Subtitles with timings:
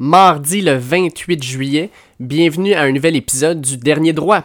[0.00, 1.90] mardi le 28 juillet.
[2.20, 4.44] Bienvenue à un nouvel épisode du Dernier Droit.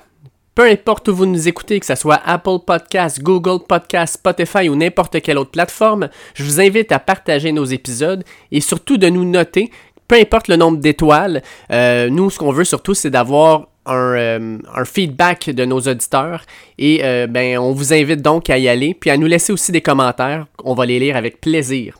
[0.53, 4.75] Peu importe où vous nous écoutez, que ce soit Apple Podcasts, Google Podcasts, Spotify ou
[4.75, 9.23] n'importe quelle autre plateforme, je vous invite à partager nos épisodes et surtout de nous
[9.23, 9.71] noter,
[10.09, 11.41] peu importe le nombre d'étoiles.
[11.71, 16.43] Euh, nous, ce qu'on veut surtout, c'est d'avoir un, euh, feedback de nos auditeurs
[16.77, 19.71] et euh, ben, on vous invite donc à y aller puis à nous laisser aussi
[19.71, 20.47] des commentaires.
[20.65, 21.95] On va les lire avec plaisir.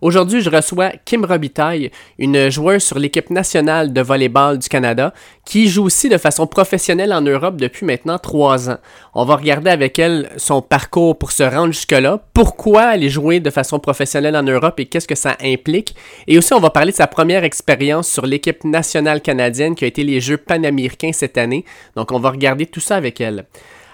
[0.00, 5.12] Aujourd'hui, je reçois Kim Robitaille, une joueuse sur l'équipe nationale de volleyball du Canada,
[5.44, 8.78] qui joue aussi de façon professionnelle en Europe depuis maintenant trois ans.
[9.12, 13.40] On va regarder avec elle son parcours pour se rendre jusque-là, pourquoi elle est jouée
[13.40, 15.94] de façon professionnelle en Europe et qu'est-ce que ça implique?
[16.26, 19.88] Et aussi, on va parler de sa première expérience sur l'équipe nationale canadienne qui a
[19.88, 21.66] été les Jeux panaméricains cette année.
[21.94, 23.44] Donc, on va regarder tout ça avec elle.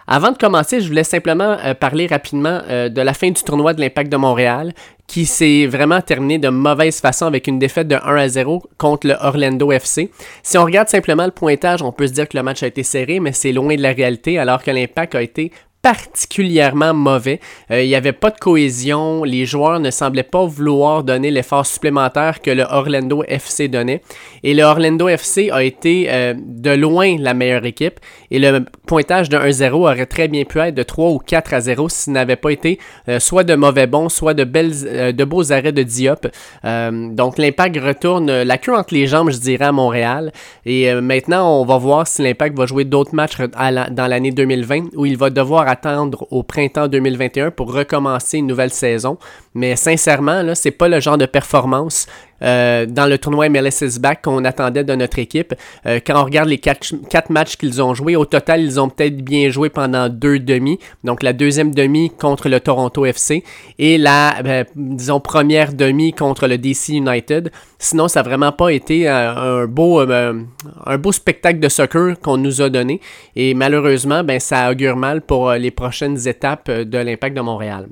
[0.08, 3.74] Avant de commencer, je voulais simplement euh, parler rapidement euh, de la fin du tournoi
[3.74, 4.72] de l'Impact de Montréal
[5.08, 9.06] qui s'est vraiment terminé de mauvaise façon avec une défaite de 1 à 0 contre
[9.08, 10.10] le Orlando FC.
[10.42, 12.82] Si on regarde simplement le pointage, on peut se dire que le match a été
[12.82, 15.52] serré, mais c'est loin de la réalité alors que l'Impact a été
[15.86, 17.38] particulièrement mauvais.
[17.70, 21.64] Euh, il n'y avait pas de cohésion, les joueurs ne semblaient pas vouloir donner l'effort
[21.64, 24.02] supplémentaire que le Orlando FC donnait.
[24.42, 28.00] Et le Orlando FC a été euh, de loin la meilleure équipe.
[28.32, 31.60] Et le pointage de 1-0 aurait très bien pu être de 3 ou 4 à
[31.60, 35.70] 0 s'il n'avait pas été euh, soit de mauvais bons, soit de, de beaux arrêts
[35.70, 36.26] de Diop.
[36.64, 40.32] donc l'impact retourne la queue entre les jambes, je dirais, à Montréal.
[40.64, 45.06] Et maintenant, on va voir si l'impact va jouer d'autres matchs dans l'année 2020 où
[45.06, 49.18] il va devoir attendre au printemps 2021 pour recommencer une nouvelle saison.
[49.54, 52.06] Mais sincèrement, là, c'est pas le genre de performance
[52.42, 55.54] euh, dans le tournoi MLS Back qu'on attendait de notre équipe.
[55.86, 56.94] Euh, quand on regarde les quatre,
[57.30, 60.78] matchs qu'ils ont joués, au total, ils ont peut-être bien joué pendant deux demi.
[61.04, 63.42] Donc la deuxième demi contre le Toronto FC
[63.78, 67.50] et la, ben, disons, première demi contre le DC United.
[67.78, 72.36] Sinon, ça n'a vraiment pas été euh, un, beau, un beau spectacle de soccer qu'on
[72.36, 73.00] nous a donné.
[73.34, 77.88] Et malheureusement, ben, ça augure mal pour les prochaines étapes de l'Impact de Montréal.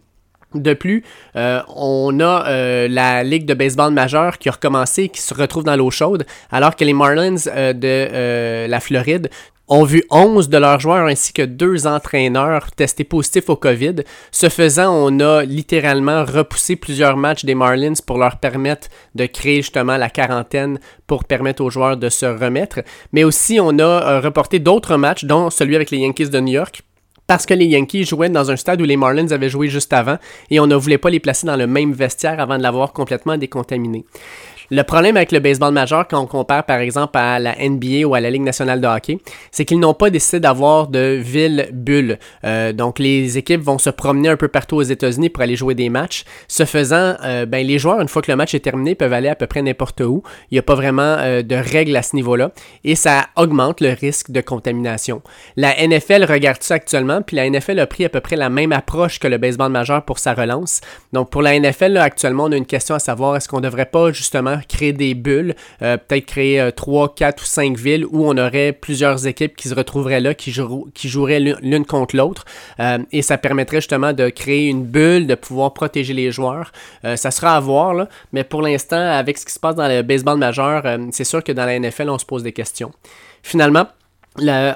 [0.55, 1.03] De plus,
[1.37, 5.35] euh, on a euh, la Ligue de baseball majeure qui a recommencé et qui se
[5.35, 9.31] retrouve dans l'eau chaude, alors que les Marlins euh, de la Floride
[9.67, 13.97] ont vu 11 de leurs joueurs ainsi que deux entraîneurs testés positifs au COVID.
[14.31, 19.57] Ce faisant, on a littéralement repoussé plusieurs matchs des Marlins pour leur permettre de créer
[19.57, 22.83] justement la quarantaine pour permettre aux joueurs de se remettre.
[23.13, 26.83] Mais aussi, on a reporté d'autres matchs, dont celui avec les Yankees de New York,
[27.27, 30.19] parce que les Yankees jouaient dans un stade où les Marlins avaient joué juste avant
[30.51, 33.37] et on ne voulait pas les placer dans le même vestiaire avant de l'avoir complètement
[33.37, 34.05] décontaminé.
[34.71, 38.15] Le problème avec le baseball majeur, quand on compare par exemple à la NBA ou
[38.15, 39.19] à la Ligue nationale de hockey,
[39.51, 42.19] c'est qu'ils n'ont pas décidé d'avoir de ville bulle.
[42.45, 45.75] Euh, donc les équipes vont se promener un peu partout aux États-Unis pour aller jouer
[45.75, 46.25] des matchs.
[46.49, 49.29] Ce faisant, euh, ben, les joueurs, une fois que le match est terminé, peuvent aller
[49.29, 50.23] à peu près n'importe où.
[50.51, 52.53] Il n'y a pas vraiment euh, de règles à ce niveau-là.
[52.85, 55.23] Et ça augmente le risque de contamination.
[55.57, 58.73] La NFL regarde ça actuellement, puis la NFL a pris à peu près la même
[58.73, 60.81] approche que le baseball majeur pour sa relance.
[61.13, 63.87] Donc pour la NFL, actuellement, on a une question à savoir, est-ce qu'on ne devrait
[63.87, 68.27] pas justement créer des bulles, euh, peut-être créer 3, euh, 4 ou 5 villes où
[68.27, 72.45] on aurait plusieurs équipes qui se retrouveraient là, qui, joueraient l'une contre l'autre.
[72.81, 76.73] Euh, et ça permettrait justement de créer une bulle, de pouvoir protéger les joueurs.
[77.17, 80.39] ça sera à voir, mais pour l'instant, avec ce qui se passe dans le baseball
[80.39, 80.83] majeur,
[81.13, 82.93] c'est sûr que dans la NFL, on se pose des questions.
[83.43, 83.87] Finalement,
[84.39, 84.73] le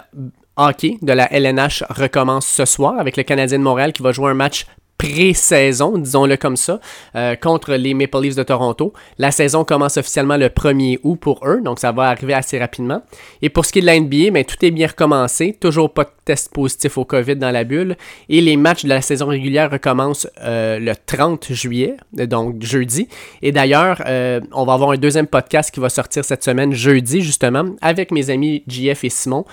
[0.59, 4.31] hockey de la LNH recommence ce soir avec le Canadien de Montréal qui va jouer
[4.31, 4.67] un match
[4.99, 6.81] pré-saison, disons-le comme ça,
[7.15, 8.93] euh, contre les Maple Leafs de Toronto.
[9.19, 13.03] La saison commence officiellement le 1er août pour eux, donc ça va arriver assez rapidement.
[13.41, 16.05] Et pour ce qui est de la NBA, ben, tout est bien recommencé, toujours pas
[16.05, 17.97] de test positif au COVID dans la bulle,
[18.29, 23.09] et les matchs de la saison régulière recommencent euh, le 30 juillet, donc jeudi.
[23.41, 27.21] Et d'ailleurs, euh, on va avoir un deuxième podcast qui va sortir cette semaine, jeudi
[27.21, 29.45] justement, avec mes amis JF et Simon,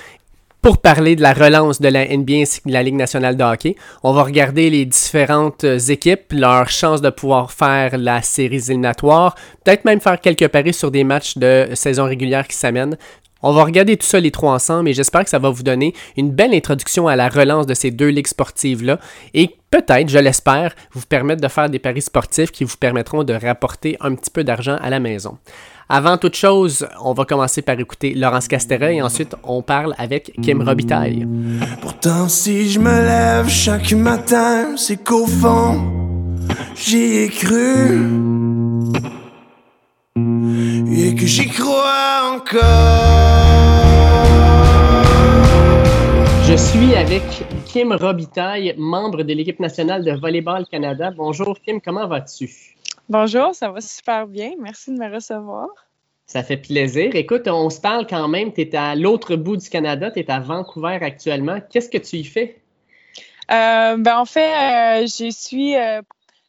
[0.66, 3.76] pour parler de la relance de la NBA ainsi de la Ligue nationale de hockey.
[4.02, 9.36] On va regarder les différentes euh, équipes, leurs chances de pouvoir faire la série éliminatoire,
[9.64, 12.98] peut-être même faire quelques paris sur des matchs de saison régulière qui s'amènent.
[13.44, 15.94] On va regarder tout ça les trois ensemble et j'espère que ça va vous donner
[16.18, 19.00] une belle introduction à la relance de ces deux ligues sportives-là
[19.36, 23.34] et peut-être, je l'espère, vous permettre de faire des paris sportifs qui vous permettront de
[23.34, 25.38] rapporter un petit peu d'argent à la maison.
[25.90, 30.32] Avant toute chose, on va commencer par écouter Laurence Castera et ensuite on parle avec
[30.42, 31.28] Kim Robitaille.
[31.82, 35.86] Pourtant, si je me lève chaque matin, c'est qu'au fond,
[36.76, 38.10] j'y ai cru.
[40.98, 42.62] Et que j'y crois encore.
[46.48, 47.24] Je suis avec
[47.76, 51.12] Kim Robitaille, membre de l'équipe nationale de Volleyball Canada.
[51.12, 52.50] Bonjour Kim, comment vas-tu?
[53.10, 54.54] Bonjour, ça va super bien.
[54.62, 55.68] Merci de me recevoir.
[56.26, 57.14] Ça fait plaisir.
[57.16, 58.54] Écoute, on se parle quand même.
[58.54, 61.60] Tu es à l'autre bout du Canada, tu es à Vancouver actuellement.
[61.70, 62.62] Qu'est-ce que tu y fais?
[63.52, 66.02] Euh, ben, en fait, euh, j'y suis euh,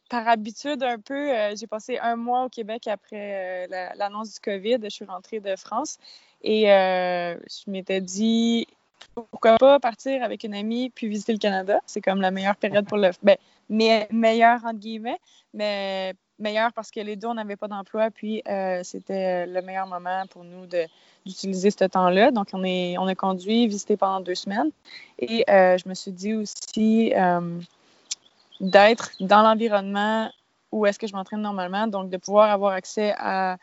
[0.09, 1.29] par habitude un peu.
[1.57, 4.77] j'ai passé un mois au Québec après l'annonce du COVID.
[4.81, 5.97] Je suis rentrée de France
[6.41, 8.65] et je m'étais dit
[9.13, 11.79] pourquoi pas partir avec une amie puis visiter le Canada?
[11.85, 13.11] C'est comme la meilleure période pour le.
[13.23, 13.37] Ben,
[13.69, 15.19] mais meilleure entre guillemets,
[15.53, 19.87] mais meilleur parce que les deux, on n'avait pas d'emploi, puis euh, c'était le meilleur
[19.87, 20.65] moment pour nous
[21.25, 22.31] d'utiliser ce temps-là.
[22.31, 24.71] Donc, on, est, on a conduit, visité pendant deux semaines.
[25.19, 27.59] Et euh, je me suis dit aussi euh,
[28.59, 30.29] d'être dans l'environnement
[30.71, 33.57] où est-ce que je m'entraîne normalement, donc de pouvoir avoir accès à,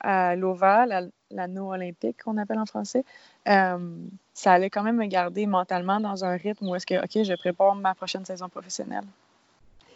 [0.00, 0.86] à l'OVA,
[1.30, 3.04] l'anneau olympique qu'on appelle en français.
[3.44, 7.34] ça allait quand même me garder mentalement dans un rythme où est-ce que, OK, je
[7.34, 9.04] prépare ma prochaine saison professionnelle.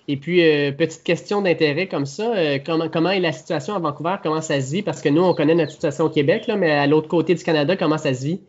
[0.08, 3.78] Et puis, euh, petite question d'intérêt comme ça, euh, comment, comment est la situation à
[3.78, 4.16] Vancouver?
[4.22, 4.82] Comment ça se vit?
[4.82, 7.44] Parce que nous, on connaît notre situation au Québec, là, mais à l'autre côté du
[7.44, 8.40] Canada, comment ça se vit?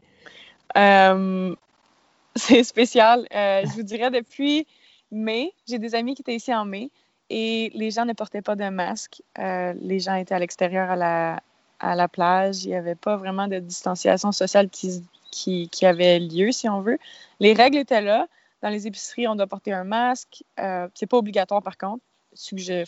[0.75, 1.53] Euh,
[2.35, 3.27] c'est spécial.
[3.31, 4.65] je vous dirais depuis
[5.11, 6.89] mai, j'ai des amis qui étaient ici en mai
[7.29, 9.21] et les gens ne portaient pas de masque.
[9.37, 11.43] les gens étaient à l'extérieur à la,
[11.81, 12.63] à la plage.
[12.63, 16.99] Il n'y avait pas vraiment de distanciation sociale qui, avait lieu, si on veut.
[17.39, 18.27] Les règles étaient là.
[18.61, 20.43] Dans les épiceries, on doit porter un masque.
[20.59, 22.03] Euh, c'est pas obligatoire, par contre.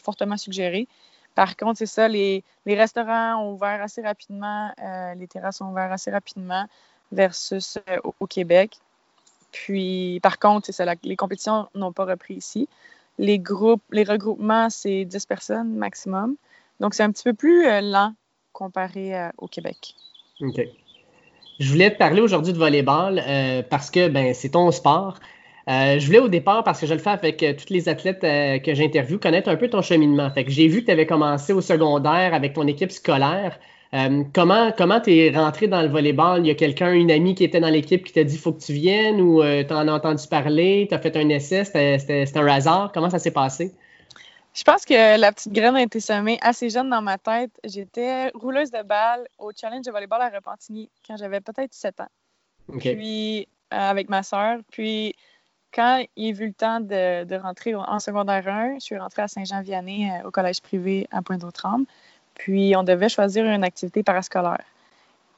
[0.02, 0.88] fortement suggéré.
[1.34, 5.92] Par contre, c'est ça, les, restaurants ont ouvert assez rapidement, euh, les terrasses ont ouvert
[5.92, 6.68] assez rapidement
[7.12, 8.78] versus euh, au, Québec.
[9.52, 12.70] Puis, par contre, c'est ça, les compétitions n'ont pas repris ici.
[13.18, 16.36] Les groupes, les regroupements, c'est 10 personnes maximum.
[16.80, 18.14] Donc, c'est un petit peu plus lent
[18.54, 19.96] comparé au Québec.
[20.42, 20.62] OK.
[21.60, 23.22] Je voulais te parler aujourd'hui de volleyball
[23.70, 25.20] parce que ben, c'est ton sport.
[25.70, 28.24] Euh, je voulais au départ, parce que je le fais avec euh, toutes les athlètes
[28.24, 30.30] euh, que j'interviewe, connaître un peu ton cheminement.
[30.30, 33.60] Fait j'ai vu que tu avais commencé au secondaire avec ton équipe scolaire.
[34.34, 36.42] comment comment tu es rentré dans le volleyball?
[36.42, 38.62] Il y a quelqu'un, une amie qui était dans l'équipe qui t'a dit faut que
[38.62, 42.48] tu viennes ou tu en as entendu parler, tu as fait un essai, c'était un
[42.48, 42.92] hasard?
[42.94, 43.72] Comment ça s'est passé?
[44.54, 47.52] Je pense que la petite graine a été semée assez jeune dans ma tête.
[47.64, 52.10] J'étais rouleuse de balle au challenge de volleyball à Repentigny quand j'avais peut-être 7 ans.
[52.80, 54.60] Puis avec ma soeur.
[54.72, 55.16] Puis
[55.74, 59.28] quand il a vu le temps de, rentrer en secondaire 1, je suis rentrée à
[59.28, 61.86] Saint-Jean-Vianney euh, au collège privé à Pointe-aux-Trembles.
[62.36, 64.64] Puis on devait choisir une activité parascolaire.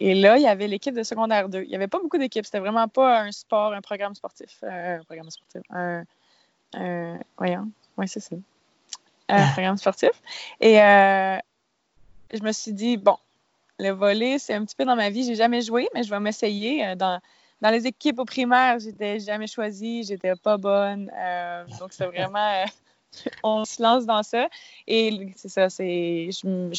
[0.01, 1.63] Et là, il y avait l'équipe de secondaire 2.
[1.63, 2.45] Il n'y avait pas beaucoup d'équipes.
[2.45, 4.59] C'était vraiment pas un sport, un programme sportif.
[4.63, 5.61] Euh, un programme sportif.
[5.69, 6.03] Un,
[7.37, 7.69] voyons.
[7.97, 8.35] Oui, c'est ça.
[9.29, 10.11] Un programme sportif.
[10.61, 11.37] Et euh,
[12.33, 13.17] je me suis dit, bon,
[13.79, 15.23] le volet, c'est un petit peu dans ma vie.
[15.23, 16.95] J'ai jamais joué, mais je vais m'essayer.
[16.95, 17.19] Dans,
[17.61, 21.11] dans les équipes au primaire, j'étais jamais choisie, j'étais pas bonne.
[21.17, 22.63] Euh, donc, c'est vraiment.
[22.63, 22.65] Euh,
[23.43, 24.49] on se lance dans ça.
[24.87, 26.29] Et c'est ça, c'est.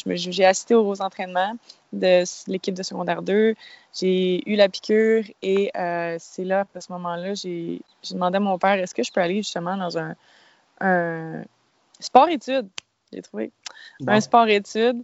[0.05, 1.55] J'ai assisté aux entraînements
[1.93, 3.55] de l'équipe de secondaire 2.
[3.99, 8.59] J'ai eu la piqûre et euh, c'est là, à ce moment-là, j'ai demandé à mon
[8.59, 10.15] père est-ce que je peux aller justement dans un
[11.99, 12.67] sport-études.
[13.13, 13.51] J'ai trouvé.
[14.05, 15.03] Un sport-études.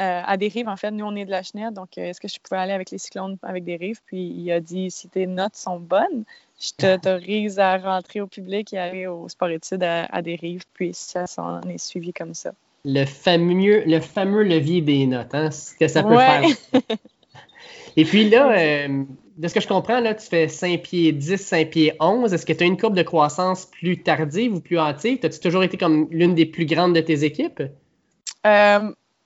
[0.00, 0.90] Euh, à des rives, en fait.
[0.90, 2.98] Nous, on est de la Chenette, donc euh, est-ce que je pouvais aller avec les
[2.98, 4.00] cyclones avec des rives?
[4.06, 6.24] Puis il a dit si tes notes sont bonnes,
[6.60, 10.64] je t'autorise à rentrer au public et aller au sport-études à, des rives.
[10.72, 12.52] Puis ça s'en est suivi comme ça.
[12.84, 15.50] Le fameux, le fameux levier des notes, hein?
[15.50, 16.44] Ce que ça peut faire.
[17.96, 19.04] et puis là, euh,
[19.36, 22.32] de ce que je comprends, là, tu fais 5 pieds 10, 5 pieds 11.
[22.32, 25.18] Est-ce que tu as une courbe de croissance plus tardive ou plus hâtive?
[25.22, 27.62] As-tu toujours été comme l'une des plus grandes de tes équipes?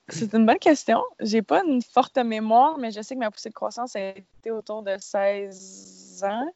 [0.09, 1.03] C'est une bonne question.
[1.19, 4.51] J'ai pas une forte mémoire, mais je sais que ma poussée de croissance a été
[4.51, 6.49] autour de 16 ans.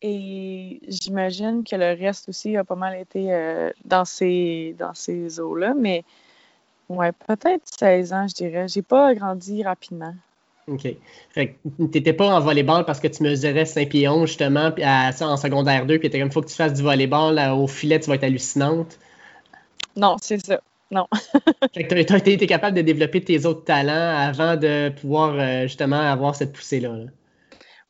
[0.00, 5.40] Et j'imagine que le reste aussi a pas mal été euh, dans ces, dans ces
[5.40, 5.74] eaux-là.
[5.74, 6.04] Mais
[6.88, 8.68] ouais, peut-être 16 ans, je dirais.
[8.68, 10.14] J'ai pas grandi rapidement.
[10.68, 10.86] OK.
[11.30, 15.10] Fait que t'étais pas en volleyball parce que tu mesurais 5 pieds 11 justement, à,
[15.20, 18.08] en secondaire 2, puis t'es comme, faut que tu fasses du volleyball, au filet, tu
[18.08, 18.98] vas être hallucinante.
[19.96, 20.60] Non, c'est ça.
[20.90, 21.06] Non.
[21.74, 25.62] fait que tu as, été capable de développer tes autres talents avant de pouvoir euh,
[25.62, 26.94] justement avoir cette poussée-là.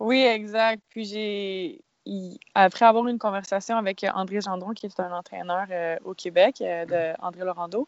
[0.01, 0.83] Oui, exact.
[0.91, 1.81] Puis j'ai.
[2.55, 6.63] Après avoir eu une conversation avec André Gendron, qui est un entraîneur euh, au Québec,
[6.63, 7.87] euh, de André Laurando,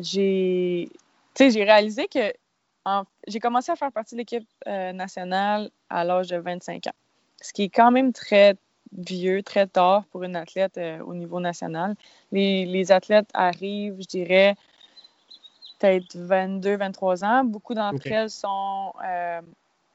[0.00, 0.88] j'ai
[1.36, 2.32] réalisé que
[3.26, 6.94] j'ai commencé à faire partie de l'équipe nationale à l'âge de 25 ans.
[7.40, 8.56] Ce qui est quand même très
[8.96, 11.94] vieux, très tard pour une athlète euh, au niveau national.
[12.32, 14.56] Les, athlètes arrivent, je dirais,
[15.78, 17.44] peut-être 22, 23 ans.
[17.44, 19.40] Beaucoup d'entre elles sont euh,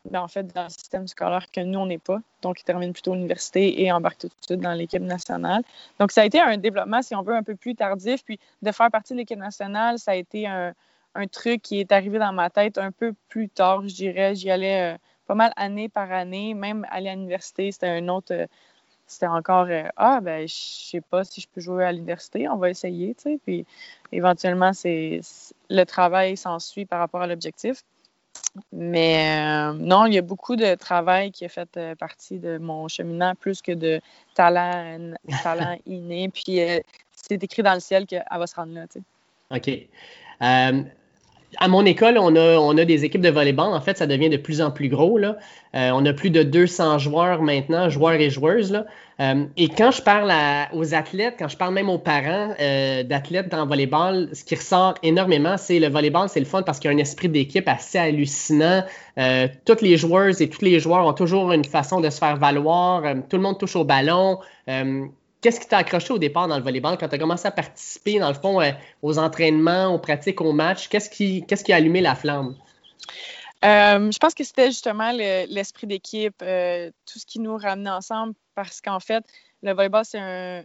[0.10, 2.20] ben, en fait dans le système scolaire que nous, on n'est pas.
[2.42, 5.64] Donc, ils terminent plutôt l'université et embarquent tout de suite dans l'équipe nationale.
[6.00, 8.24] Donc, ça a été un développement, si on veut, un peu plus tardif.
[8.24, 10.74] Puis, de faire partie de l'équipe nationale, ça a été un,
[11.16, 14.36] un truc qui est arrivé dans ma tête un peu plus tard, je dirais.
[14.36, 18.48] J'y allais pas mal année par année, même aller à l'université, c'était un autre
[19.08, 19.68] c'était encore
[19.98, 23.24] ah ben je sais pas si je peux jouer à l'université, on va essayer, tu
[23.24, 23.40] sais.
[23.44, 23.66] Puis
[24.12, 25.22] éventuellement c'est
[25.70, 27.84] le travail s'ensuit par rapport à l'objectif.
[28.72, 32.58] Mais euh, non, il y a beaucoup de travail qui a fait euh, partie de
[32.58, 34.00] mon cheminement plus que de
[34.34, 36.30] talent, talent inné.
[36.30, 36.80] Puis euh,
[37.12, 38.88] c'est écrit dans le ciel qu'elle va se rendre là.
[38.88, 39.56] Tu sais.
[39.56, 39.70] OK
[41.58, 43.74] à mon école, on a, des équipes de volleyball.
[43.74, 45.20] En fait, ça devient de plus en plus gros.
[45.20, 45.34] Euh,
[45.74, 48.84] on a plus de 200 joueurs maintenant, joueurs et joueuses.
[49.20, 50.34] Euh, et quand je parle
[50.74, 54.56] aux athlètes, quand je parle même aux parents euh, d'athlètes dans le volleyball, ce qui
[54.56, 57.68] ressort énormément, c'est le volleyball, c'est le fun parce qu'il y a un esprit d'équipe
[57.68, 58.84] assez hallucinant.
[59.66, 63.04] toutes les joueuses et tous les joueurs ont toujours une façon de se faire valoir.
[63.30, 64.40] tout le monde touche au ballon.
[65.46, 66.98] Qu'est-ce qui t'a accroché au départ dans le volleyball?
[66.98, 68.72] Quand tu as commencé à participer, dans le fond, euh,
[69.04, 70.88] aux entraînements, aux pratiques, aux matchs?
[70.88, 72.56] Qu'est-ce qui, a allumé la flamme?
[73.64, 78.34] Euh, je pense que c'était justement l'esprit d'équipe, euh, tout ce qui nous ramenait ensemble,
[78.56, 79.24] parce qu'en fait,
[79.62, 80.64] le volleyball, c'est un,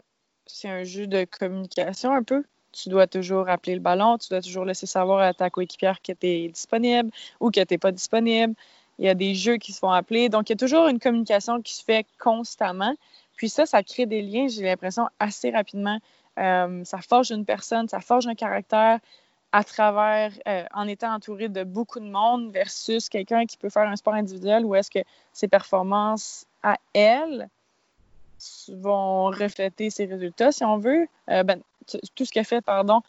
[0.64, 2.42] un jeu de communication un peu.
[2.72, 6.12] Tu dois toujours appeler le ballon, tu dois toujours laisser savoir à ta coéquipière que
[6.12, 8.54] tu es disponible ou que tu n'es pas disponible.
[8.99, 10.30] Il y a des jeux qui se font appeler.
[10.30, 12.94] Donc, il y a toujours une communication qui se fait constamment.
[13.40, 15.99] Puis ça, ça crée des liens, j'ai l'impression, assez rapidement.
[16.38, 18.99] Euh, ça forge une personne, ça forge un caractère
[19.50, 23.88] à travers, euh, en étant entouré de beaucoup de monde versus quelqu'un qui peut faire
[23.88, 24.99] un sport individuel où est-ce que
[25.32, 27.49] ses performances à elle
[28.75, 31.09] vont refléter ses résultats, si on veut.
[31.30, 31.62] Euh, ben,
[32.14, 33.00] tout ce qu'elle fait, pardon,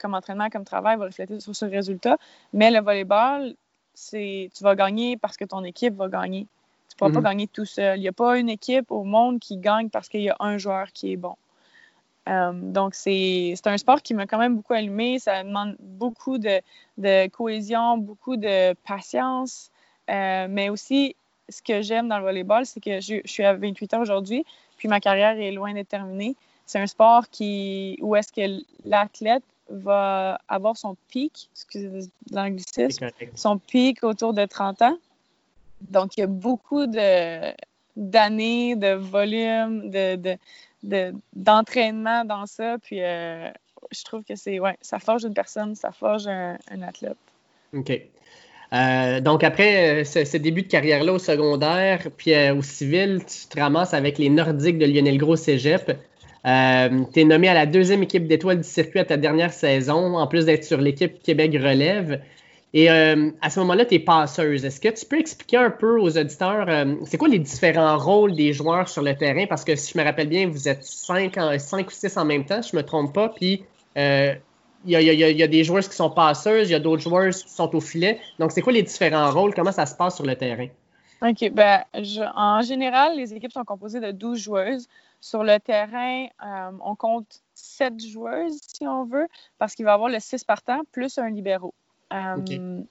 [0.00, 2.16] comme entraînement, comme travail, va refléter sur ce résultat.
[2.52, 3.54] Mais le volleyball,
[3.94, 6.48] c'est tu vas gagner parce que ton équipe va gagner.
[6.98, 7.32] Tu ne pourras pas mhm.
[7.32, 7.98] gagner tout seul.
[7.98, 10.58] Il n'y a pas une équipe au monde qui gagne parce qu'il y a un
[10.58, 11.36] joueur qui est bon.
[12.28, 15.18] Euh, donc, c'est un sport qui m'a quand même beaucoup allumé.
[15.18, 16.60] Ça demande beaucoup de,
[16.98, 19.70] de cohésion, beaucoup de patience.
[20.10, 21.14] Euh, mais aussi,
[21.48, 24.44] ce que j'aime dans le volleyball, c'est que je, suis à 28 ans aujourd'hui,
[24.76, 26.34] puis ma carrière est loin d'être terminée.
[26.66, 33.58] C'est un sport qui, où est-ce que l'athlète va avoir son pic, excusez l'anglicisme, son
[33.58, 34.98] pic autour de 30 ans.
[35.82, 40.38] Donc, il y a beaucoup d'années, de, volume, de,
[41.34, 42.76] d'entraînement dans ça.
[42.82, 43.48] Puis, euh,
[43.92, 47.16] je trouve que c'est, ça forge une personne, ça forge un, athlète.
[47.74, 47.92] OK.
[48.74, 53.58] Euh, donc, après euh, ce, début de carrière-là au secondaire, puis au civil, tu te
[53.58, 55.86] ramasses avec les Nordiques de Lionel Gros Cégep.
[56.44, 60.26] tu es nommé à la deuxième équipe d'étoiles du circuit à ta dernière saison, en
[60.26, 62.20] plus d'être sur l'équipe Québec Relève.
[62.74, 64.64] Et euh, à ce moment-là, tu es passeuse.
[64.64, 68.34] Est-ce que tu peux expliquer un peu aux auditeurs, euh, c'est quoi les différents rôles
[68.34, 69.46] des joueurs sur le terrain?
[69.46, 72.60] Parce que si je me rappelle bien, vous êtes cinq, ou six en même temps,
[72.60, 73.30] je ne me trompe pas.
[73.30, 73.64] Puis
[74.84, 77.74] il y, a, des joueurs qui sont passeuses, il y a d'autres joueurs qui sont
[77.74, 78.20] au filet.
[78.38, 79.54] Donc, c'est quoi les différents rôles?
[79.54, 80.68] Comment ça se passe sur le terrain?
[81.22, 81.50] OK.
[81.50, 81.82] Ben,
[82.36, 84.88] en général, les équipes sont composées de 12 joueuses.
[85.20, 89.26] Sur le terrain, euh, on compte 7 joueuses, si on veut,
[89.58, 91.74] parce qu'il va y avoir le 6 partant plus un libéraux.
[92.12, 92.82] Euh,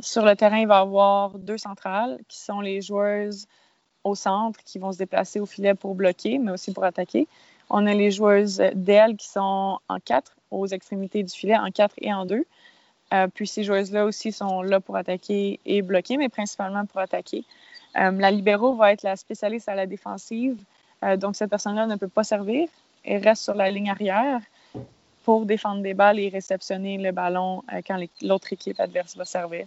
[0.00, 3.46] sur le terrain, il va y avoir deux centrales qui sont les joueuses
[4.04, 7.26] au centre qui vont se déplacer au filet pour bloquer, mais aussi pour attaquer.
[7.68, 11.94] On a les joueuses d'aile qui sont en quatre, aux extrémités du filet, en quatre
[11.98, 12.46] et en deux.
[13.12, 17.44] Euh, puis ces joueuses-là aussi sont là pour attaquer et bloquer, mais principalement pour attaquer.
[17.96, 20.58] Euh, la libéraux va être la spécialiste à la défensive.
[21.18, 22.68] donc cette personne-là ne peut pas servir.
[23.04, 24.40] Elle reste sur la ligne arrière
[25.28, 29.66] pour défendre des balles et réceptionner le ballon euh, quand l'autre équipe adverse va servir.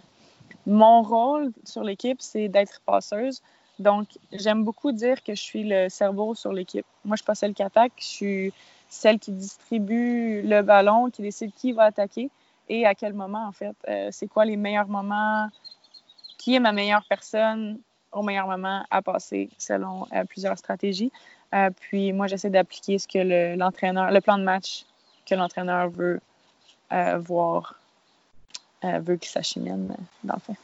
[0.66, 3.42] Mon rôle sur l'équipe, c'est d'être passeuse.
[3.78, 6.84] Donc, j'aime beaucoup dire que je suis le cerveau sur l'équipe.
[7.04, 8.52] Moi, je ne suis pas celle qui attaque, je suis
[8.88, 12.28] celle qui distribue le ballon, qui décide qui va attaquer
[12.68, 13.76] et à quel moment, en fait.
[13.88, 15.48] Euh, c'est quoi les meilleurs moments,
[16.38, 17.78] qui est ma meilleure personne
[18.10, 21.12] au meilleur moment à passer selon euh, plusieurs stratégies.
[21.78, 24.86] puis moi, j'essaie d'appliquer ce que l'entraîneur, le, plan de match
[25.26, 26.20] que l'entraîneur veut
[26.92, 27.74] euh, voir,
[28.84, 30.56] euh, veut qu'il s'achemine, dans le fond.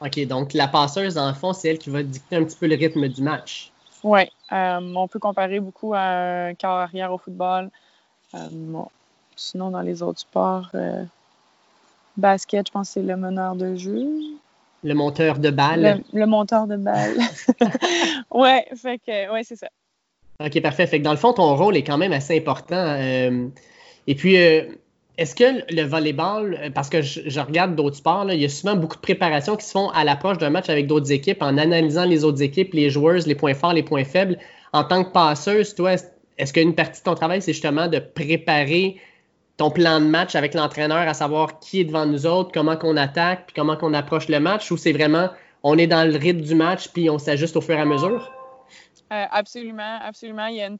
[0.00, 2.66] OK, donc la passeuse, dans le fond, c'est elle qui va dicter un petit peu
[2.66, 3.70] le rythme du match.
[4.02, 7.70] Oui, euh, on peut comparer beaucoup à un quart arrière au football.
[9.36, 10.70] Sinon, dans les autres sports,
[12.16, 14.08] basket, je pense que c'est le meneur de jeu.
[14.82, 16.02] Le monteur de balle.
[16.12, 17.16] Le, monteur de balle.
[18.30, 19.68] oui, fait que, ouais, c'est ça.
[20.44, 20.86] OK, parfait.
[20.86, 22.96] Fait que dans le fond, ton rôle est quand même assez important.
[24.06, 24.62] Et puis, euh,
[25.16, 28.74] est-ce que le volleyball, euh, parce que je, regarde d'autres sports, il y a souvent
[28.74, 32.04] beaucoup de préparations qui se font à l'approche d'un match avec d'autres équipes en analysant
[32.04, 34.38] les autres équipes, les joueuses, les points forts, les points faibles.
[34.72, 35.94] En tant que passeuse, toi,
[36.38, 38.96] est-ce qu'une partie de ton travail, c'est justement de préparer
[39.56, 42.96] ton plan de match avec l'entraîneur à savoir qui est devant nous autres, comment qu'on
[42.96, 45.28] attaque, puis comment qu'on approche le match, ou c'est vraiment
[45.62, 48.32] on est dans le rythme du match puis on s'ajuste au fur et à mesure?
[49.12, 50.46] Euh, absolument, absolument.
[50.46, 50.78] Il y a une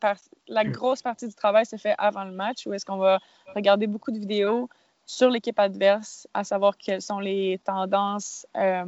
[0.49, 3.21] la grosse partie du travail se fait avant le match où est-ce qu'on va
[3.55, 4.69] regarder beaucoup de vidéos
[5.07, 8.87] sur l'équipe adverse, à savoir quelles sont les tendances euh,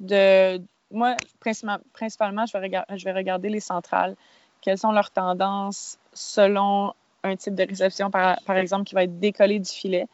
[0.00, 0.62] de.
[0.90, 4.16] Moi, principalement, je, vais je vais regarder les centrales.
[4.60, 6.94] Quelles sont leurs tendances selon
[7.24, 10.06] un type de réception, par, par exemple, qui va être décollé du filet.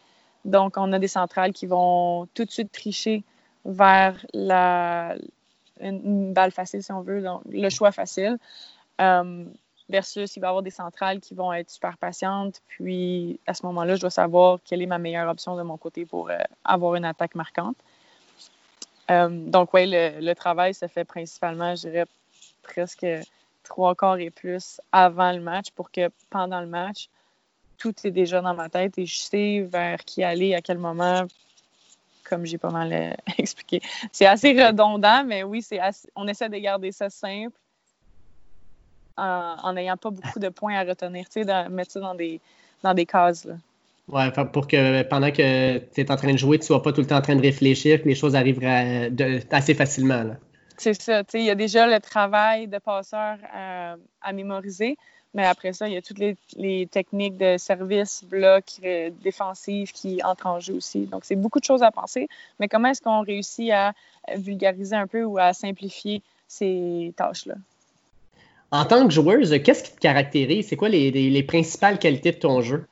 [0.44, 3.22] Donc, on a des centrales qui vont tout de suite tricher
[3.64, 5.14] vers la,
[5.84, 8.38] une, balle facile, si on veut, donc le choix facile.
[9.00, 9.44] Euh,
[9.88, 12.60] versus il va y avoir des centrales qui vont être super patientes.
[12.68, 16.06] Puis à ce moment-là, je dois savoir quelle est ma meilleure option de mon côté
[16.06, 17.76] pour euh, avoir une attaque marquante.
[19.10, 22.06] Euh, donc, oui, le, le, travail se fait principalement, je dirais,
[22.62, 23.06] presque
[23.62, 27.08] trois quarts et plus avant le match pour que pendant le match,
[27.76, 31.26] tout est déjà dans ma tête et je sais vers qui aller, à quel moment,
[32.28, 33.80] comme j'ai pas mal euh, expliqué.
[34.12, 35.80] C'est assez redondant, mais oui, c'est
[36.16, 37.58] on essaie de garder ça simple
[39.16, 42.40] en n'ayant pas beaucoup de points à retenir, tu sais, mettre ça dans des,
[42.82, 43.44] dans des cases.
[43.44, 43.54] Là.
[44.08, 47.00] Ouais, pour que pendant que tu es en train de jouer, tu sois pas tout
[47.00, 48.62] le temps en train de réfléchir, que les choses arrivent
[49.50, 50.36] assez facilement.
[50.76, 54.98] C'est ça, tu sais, il y a déjà le travail de passeur à, à mémoriser,
[55.34, 56.20] mais après ça, il y a toutes
[56.56, 61.06] les, techniques de service, bloc, euh, défensif qui entrent en jeu aussi.
[61.06, 62.28] Donc, c'est beaucoup de choses à penser.
[62.60, 63.92] Mais comment est-ce qu'on réussit à
[64.36, 67.54] vulgariser un peu ou à simplifier ces tâches-là?
[68.70, 70.68] En tant que joueuse, qu'est-ce qui te caractérise?
[70.68, 72.86] C'est quoi les, principales qualités de ton jeu?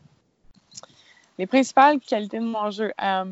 [1.38, 2.92] Les principales qualités de mon jeu.
[3.02, 3.24] Euh,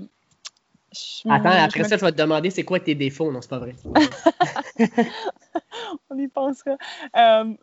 [1.28, 3.30] Attends, après ça, je vais te demander c'est quoi tes défauts?
[3.30, 3.74] Non, c'est pas vrai.
[6.10, 6.76] On y pensera.
[7.16, 7.54] Euh,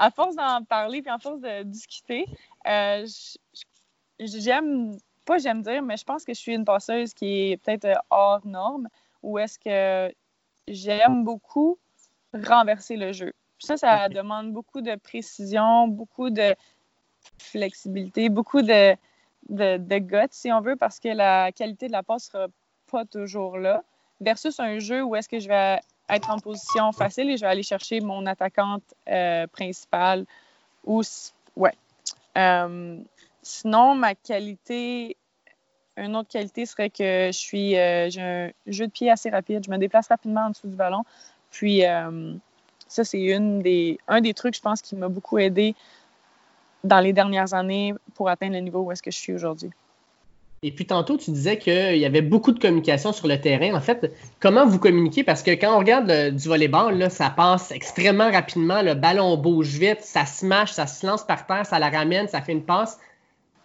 [0.00, 2.26] à force d'en parler puis à force de discuter,
[2.66, 3.06] euh,
[4.18, 7.84] j'aime, pas j'aime dire, mais je pense que je suis une passeuse qui est peut-être
[7.84, 8.88] euh, hors norme
[9.22, 10.12] ou est-ce que
[10.66, 11.78] j'aime beaucoup
[12.32, 13.32] renverser le jeu.
[13.58, 16.54] ça, ça demande beaucoup de précision, beaucoup de
[17.38, 18.94] flexibilité, beaucoup de,
[19.50, 22.46] de, de guts, si on veut, parce que la qualité de la passe sera
[22.90, 23.82] pas toujours là,
[24.20, 27.50] versus un jeu où est-ce que je vais être en position facile et je vais
[27.50, 30.26] aller chercher mon attaquante euh, principale.
[30.84, 31.02] Ou,
[31.56, 31.74] ouais.
[32.38, 32.98] Euh,
[33.42, 35.16] sinon, ma qualité,
[35.96, 39.64] une autre qualité serait que je suis, euh, j'ai un jeu de pied assez rapide.
[39.64, 41.02] Je me déplace rapidement en dessous du ballon.
[41.50, 41.82] Puis,
[42.86, 45.74] ça, c'est une des, un des trucs, je pense, qui m'a beaucoup aidé
[46.84, 49.70] dans les dernières années pour atteindre le niveau où est-ce que je suis aujourd'hui.
[50.62, 53.74] Et puis tantôt, tu disais qu'il y avait beaucoup de communication sur le terrain.
[53.74, 55.24] En fait, comment vous communiquez?
[55.24, 58.82] Parce que quand on regarde du volleyball, là, ça passe extrêmement rapidement.
[58.82, 62.28] Le ballon bouge vite, ça se mâche, ça se lance par terre, ça la ramène,
[62.28, 63.00] ça fait une passe.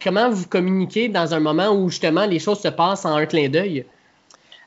[0.02, 3.50] Comment vous communiquez dans un moment où justement les choses se passent en un clin
[3.50, 3.86] d'œil?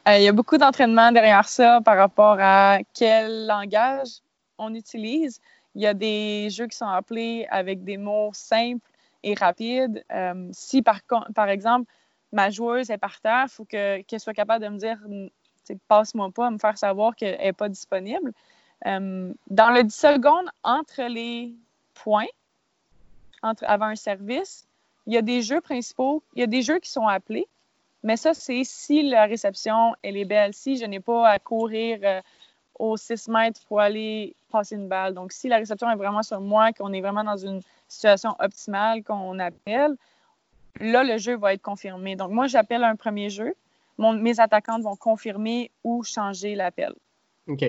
[0.07, 4.21] Euh, il y a beaucoup d'entraînement derrière ça par rapport à quel langage
[4.59, 5.41] on utilise.
[5.75, 8.91] Il y a des jeux qui sont appelés avec des mots simples
[9.23, 10.05] et rapides.
[10.13, 11.01] Euh, si par,
[11.35, 11.91] par exemple,
[12.33, 14.99] ma joueuse est par terre, il faut qu'elle soit capable de me dire
[15.89, 18.33] passe-moi pas, me faire savoir qu'elle n'est pas disponible.
[18.85, 21.55] Dans le 10 secondes entre les
[21.95, 22.27] points,
[23.43, 24.67] entre, avant un service,
[25.07, 27.47] il y a des jeux principaux, il y a des jeux qui sont appelés,
[28.03, 31.99] mais ça, c'est si la réception, elle est belle, si je n'ai pas à courir
[32.03, 32.21] euh,
[32.79, 35.15] aux 6 mètres pour aller passer une balle.
[35.15, 39.03] Donc, si la réception est vraiment sur moi, qu'on est vraiment dans une situation optimale
[39.03, 39.97] qu'on appelle,
[40.81, 42.17] là, le jeu va être confirmé.
[42.17, 43.55] Donc, moi, j'appelle un premier jeu.
[43.99, 46.93] mes attaquantes vont confirmer ou changer l'appel.
[47.49, 47.65] OK.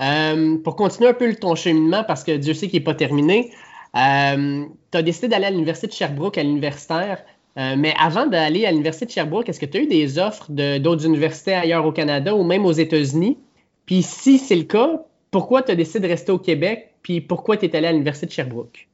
[0.00, 3.52] Euh, pour continuer un peu ton cheminement, parce que Dieu sait qu'il n'est pas terminé,
[3.96, 7.24] euh, tu as décidé d'aller à l'Université de Sherbrooke, à l'universitaire.
[7.56, 10.50] Euh, mais avant d'aller à l'Université de Sherbrooke, est-ce que tu as eu des offres
[10.50, 13.38] d'autres universités ailleurs au Canada ou même aux États-Unis?
[13.86, 16.90] Puis si c'est le cas, pourquoi tu as décidé de rester au Québec?
[17.02, 18.88] Puis pourquoi tu es allé à l'Université de Sherbrooke?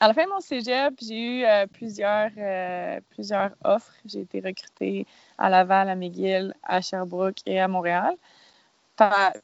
[0.00, 3.92] À la fin de mon cégep, j'ai eu euh, plusieurs, euh, plusieurs offres.
[4.04, 5.06] J'ai été recrutée
[5.38, 8.14] à Laval, à McGill, à Sherbrooke et à Montréal.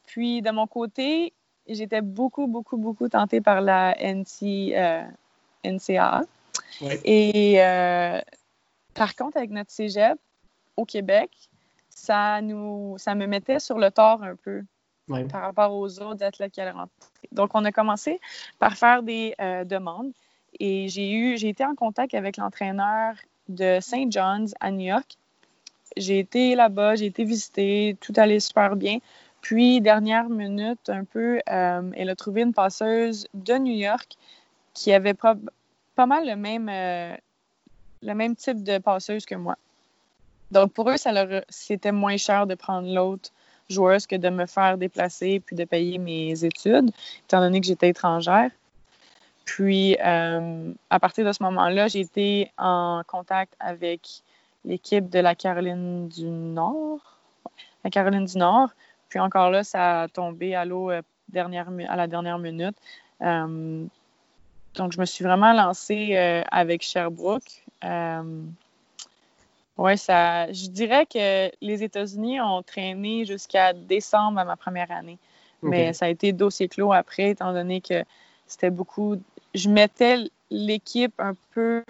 [0.05, 1.33] Puis, de mon côté,
[1.67, 5.03] j'étais beaucoup, beaucoup, beaucoup tentée par la NC, euh,
[5.65, 6.23] NCAA.
[7.03, 7.57] Et
[8.93, 10.17] par contre, avec notre cégep
[10.77, 11.31] au Québec,
[11.89, 14.61] ça, nous, ça me mettait sur le tort un peu.
[15.29, 16.91] par rapport aux autres athlètes qui allaient rentrer.
[17.33, 18.21] Donc, on a commencé
[18.57, 20.13] par faire des demandes.
[20.59, 23.15] Et j'ai eu, j'ai été en contact avec l'entraîneur
[23.49, 24.11] de St.
[24.11, 25.17] John's à New York.
[25.97, 28.99] J'ai été là-bas, j'ai été visiter, tout allait super bien.
[29.41, 34.17] Puis, dernière minute, un peu, euh, elle a trouvé une passeuse de New York
[34.73, 35.35] qui avait pas
[36.05, 36.69] mal le même,
[38.01, 39.55] le même type de passeuse que moi.
[40.51, 43.31] Donc, pour eux, ça leur, c'était moins cher de prendre l'autre
[43.69, 46.91] joueuse que de me faire déplacer puis de payer mes études,
[47.23, 48.51] étant donné que j'étais étrangère.
[49.45, 54.01] Puis, euh, à partir de ce moment-là, j'ai été en contact avec
[54.65, 56.99] l'équipe de la Caroline du Nord.
[57.83, 58.71] La Caroline du Nord.
[59.07, 61.01] Puis encore là, ça a tombé à l'eau euh,
[61.35, 62.75] à la dernière minute.
[63.21, 63.85] Euh,
[64.73, 66.15] donc, je me suis vraiment lancée
[66.51, 67.63] avec Sherbrooke.
[69.77, 70.51] Oui, ça.
[70.51, 75.17] Je dirais que les États-Unis ont traîné jusqu'à décembre à ma première année.
[75.61, 78.03] Mais ça a été dossier clos après, étant donné que
[78.47, 79.17] c'était beaucoup.
[79.55, 81.83] Je mettais l'équipe un peu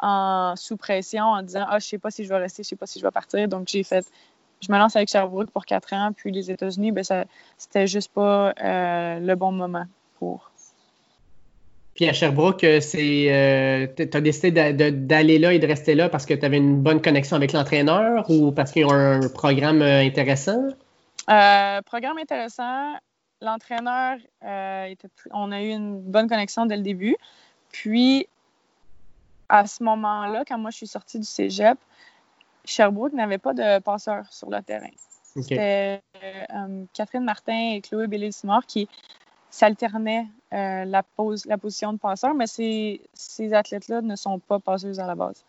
[0.00, 2.76] en sous pression en disant Ah, je sais pas si je vais rester, je sais
[2.76, 3.46] pas si je vais partir.
[3.48, 4.04] Donc j'ai fait
[4.60, 7.24] je me lance avec Sherbrooke pour quatre ans, puis les États-Unis, ben ça
[7.58, 9.84] c'était juste pas euh, le bon moment
[10.18, 10.50] pour.
[11.94, 16.08] Puis à Sherbrooke, euh, c'est, euh, tu as décidé d'aller là et de rester là
[16.08, 19.80] parce que tu avais une bonne connexion avec l'entraîneur ou parce qu'ils ont un programme
[19.80, 20.60] euh, intéressant?
[21.86, 22.94] programme intéressant.
[23.44, 27.16] L'entraîneur, on a eu une bonne connexion dès le début.
[27.70, 28.26] Puis,
[29.48, 31.78] à ce moment-là, quand moi je suis sortie du cégep,
[32.64, 34.90] Sherbrooke n'avait pas de passeur sur le terrain.
[35.36, 36.00] C'était
[36.92, 38.88] Catherine Martin et Chloé Bellil-Simard qui
[39.50, 44.58] s'alternaient euh, la, pose, la position de passeur, mais ces, ces athlètes-là ne sont pas
[44.58, 45.44] passeuses à la base.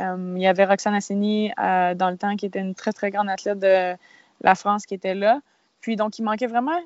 [0.00, 3.10] Euh, il y avait Roxane Assini euh, dans le temps qui était une très, très
[3.10, 3.96] grande athlète de
[4.40, 5.40] la France qui était là.
[5.80, 6.78] Puis donc, il manquait vraiment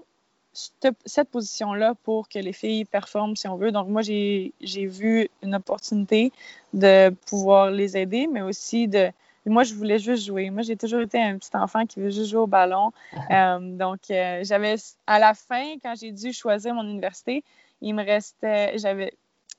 [1.04, 3.72] cette, position-là pour que les filles performent, si on veut.
[3.72, 6.32] Donc, moi, j'ai vu une opportunité
[6.72, 9.10] de pouvoir les aider, mais aussi de,
[9.44, 10.50] moi, je voulais juste jouer.
[10.50, 12.92] Moi, j'ai toujours été un petit enfant qui veut juste jouer au ballon.
[13.30, 17.42] Euh, donc, euh, j'avais, à la fin, quand j'ai dû choisir mon université,
[17.82, 19.12] il me restait, j'avais,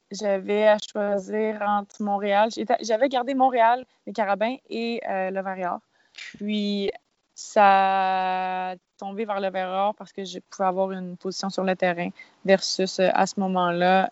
[0.09, 2.49] j'avais à choisir entre Montréal.
[2.81, 5.79] J'avais gardé Montréal, les Carabins et euh, le Varior.
[6.13, 6.91] Puis,
[7.39, 12.09] ça tombé vers le Varior parce que je pouvais avoir une position sur le terrain
[12.43, 14.11] versus à ce moment-là,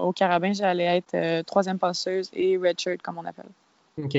[0.00, 3.50] au Carabin, j'allais être troisième passeuse et redshirt, comme on appelle.
[4.02, 4.16] OK.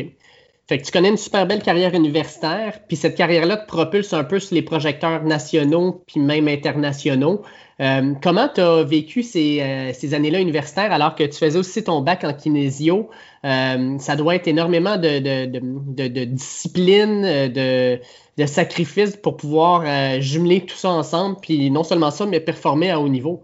[0.68, 4.24] Fait que tu connais une super belle carrière universitaire, puis cette carrière-là te propulse un
[4.24, 7.44] peu sur les projecteurs nationaux, puis même internationaux.
[7.82, 12.02] Euh, comment tu as vécu euh, ces, années-là universitaires alors que tu faisais aussi ton
[12.02, 13.12] bac en kinésio?
[13.44, 18.00] Euh, ça doit être énormément de, de, discipline, de,
[18.38, 19.84] de sacrifice pour pouvoir
[20.20, 23.44] jumeler tout ça ensemble, puis non seulement ça, mais performer à haut niveau.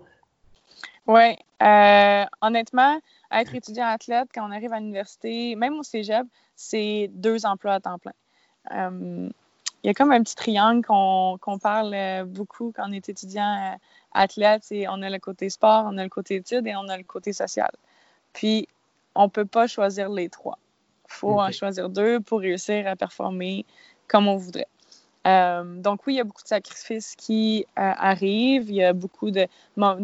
[1.05, 1.35] Oui,
[2.41, 2.99] honnêtement,
[3.31, 7.79] être étudiant athlète, quand on arrive à l'université, même au cégep, c'est deux emplois à
[7.79, 8.13] temps plein.
[8.71, 9.29] Euh,
[9.83, 13.73] il y a comme un petit triangle qu'on parle euh, beaucoup quand on est étudiant
[13.73, 13.75] euh,
[14.13, 14.67] athlète.
[14.89, 17.33] On a le côté sport, on a le côté études et on a le côté
[17.33, 17.71] social.
[18.33, 18.67] Puis,
[19.15, 20.57] on ne peut pas choisir les trois.
[21.09, 23.65] Il faut en choisir deux pour réussir à performer
[24.07, 24.67] comme on voudrait.
[25.27, 28.69] Euh, donc oui, il y a beaucoup de sacrifices qui euh, arrivent.
[28.69, 29.47] Il y a beaucoup de,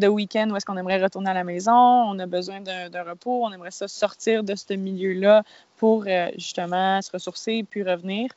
[0.07, 1.73] week-ends où est-ce qu'on aimerait retourner à la maison.
[1.73, 3.45] On a besoin d'un repos.
[3.45, 5.43] On aimerait ça sortir de ce milieu-là
[5.77, 8.29] pour euh, justement se ressourcer puis revenir.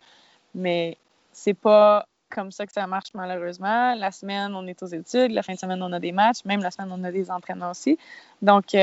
[0.54, 0.96] Mais
[1.32, 3.94] c'est pas comme ça que ça marche malheureusement.
[3.94, 5.32] La semaine, on est aux études.
[5.32, 6.44] La fin de semaine, on a des matchs.
[6.44, 7.98] Même la semaine, on a des entraînements aussi.
[8.40, 8.74] Donc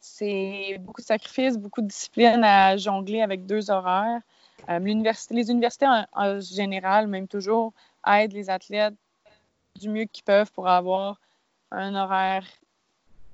[0.00, 4.20] c'est beaucoup de sacrifices, beaucoup de discipline à jongler avec deux horaires.
[4.68, 4.78] Euh,
[5.30, 7.72] les universités en, général, même toujours,
[8.06, 8.94] aident les athlètes
[9.76, 11.20] du mieux qu'ils peuvent pour avoir
[11.70, 12.44] un horaire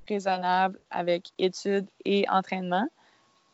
[0.08, 2.87] raisonnable avec études et entraînement.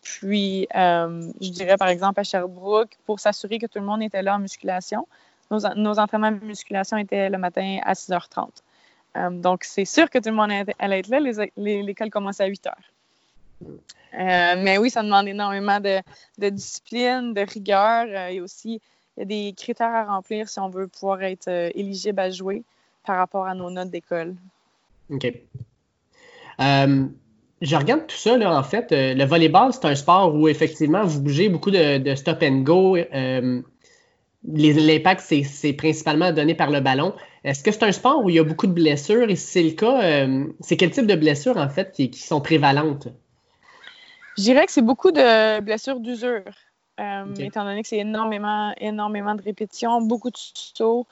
[0.03, 4.23] Puis, euh, je dirais par exemple à Sherbrooke, pour s'assurer que tout le monde était
[4.23, 5.07] là en musculation,
[5.51, 8.49] nos, entraînements de musculation étaient le matin à 6h30.
[9.17, 11.21] Euh, donc, c'est sûr que tout le monde allait être là.
[11.57, 12.73] L'école commençait à 8 h.
[13.63, 16.01] Euh, mais oui, ça demande énormément de,
[16.49, 18.81] discipline, de rigueur euh, et aussi
[19.17, 22.31] il y a des critères à remplir si on veut pouvoir être euh, éligible à
[22.31, 22.65] jouer
[23.07, 24.35] par rapport à nos notes d'école.
[25.11, 25.33] OK.
[26.59, 28.89] je regarde tout ça, là, en fait.
[28.91, 32.97] le volleyball, c'est un sport où effectivement vous bougez beaucoup de, stop and go.
[34.45, 37.15] L'impact, c'est principalement donné par le ballon.
[37.43, 39.29] Est-ce que c'est un sport où il y a beaucoup de blessures?
[39.31, 40.29] Et si c'est le cas,
[40.61, 43.09] c'est quel type de blessures, en fait, qui sont prévalentes?
[44.41, 46.41] Je dirais que c'est beaucoup de blessures d'usure,
[46.99, 51.07] euh, étant donné que c'est énormément, énormément de répétitions, beaucoup de sauts.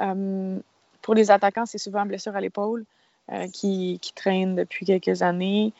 [0.00, 0.58] Euh,
[1.00, 2.84] pour les attaquants, c'est souvent blessure à l'épaule
[3.32, 5.72] euh, qui, qui traîne depuis quelques années.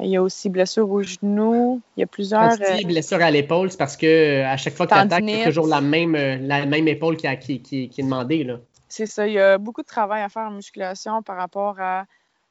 [0.00, 1.80] Il y a aussi blessure au genou.
[1.96, 2.56] Il y a plusieurs.
[2.56, 5.66] Quand blessure à l'épaule, c'est parce que à chaque fois que tu attaques, c'est toujours
[5.66, 8.46] la même, la même épaule qui, qui, qui, est demandée.
[8.88, 9.26] C'est ça.
[9.26, 12.04] Il y a beaucoup de travail à faire en musculation par rapport à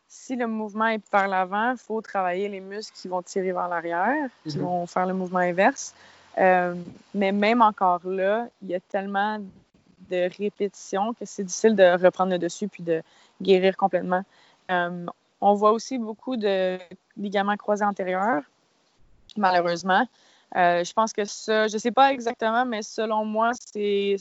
[0.07, 3.67] si le mouvement est par l'avant, il faut travailler les muscles qui vont tirer vers
[3.67, 4.63] l'arrière, qui mhm.
[4.63, 5.93] vont faire le mouvement inverse.
[6.37, 6.75] Euh,
[7.13, 9.39] mais même encore là, il y a tellement
[10.09, 13.01] de répétitions que c'est difficile de reprendre le dessus puis de
[13.41, 14.23] guérir complètement.
[14.69, 15.05] Euh,
[15.41, 16.77] on voit aussi beaucoup de
[17.17, 18.43] ligaments croisés antérieurs,
[19.37, 20.07] malheureusement.
[20.55, 24.17] Euh, je pense que ça, je ne sais pas exactement, mais selon moi, c'est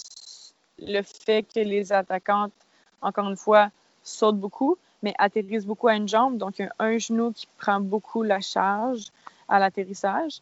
[0.79, 2.53] le fait que les attaquantes,
[3.01, 3.71] encore une fois,
[4.03, 6.39] sautent beaucoup, mais atterrissent beaucoup à une jambe.
[6.39, 9.05] Donc, un, un genou qui prend beaucoup la charge
[9.49, 10.41] à l'atterrissage.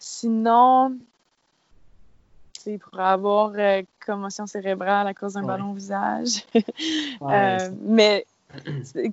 [0.00, 0.96] Sinon,
[2.66, 6.44] il pourrait avoir euh, commotion cérébrale à cause d'un ballon au visage.
[7.22, 8.26] Euh, mais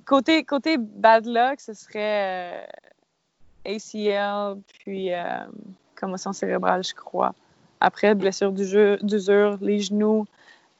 [0.04, 2.66] côté, côté bad luck, ce serait
[3.66, 5.10] euh, ACL, puis
[5.94, 7.34] commotion cérébrale, je crois.
[7.80, 10.26] Après, blessure d'usure, les genoux,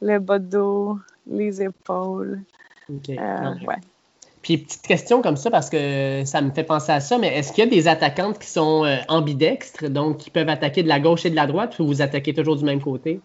[0.01, 2.41] le bas de dos, les épaules.
[2.88, 3.77] Ouais.
[4.42, 7.53] Puis, petite question comme ça, parce que ça me fait penser à ça, mais est-ce
[7.53, 11.01] qu'il y a des attaquantes qui sont euh, ambidextres, donc qui peuvent attaquer de la
[11.01, 13.20] gauche et de la droite, ou vous attaquez toujours du même côté?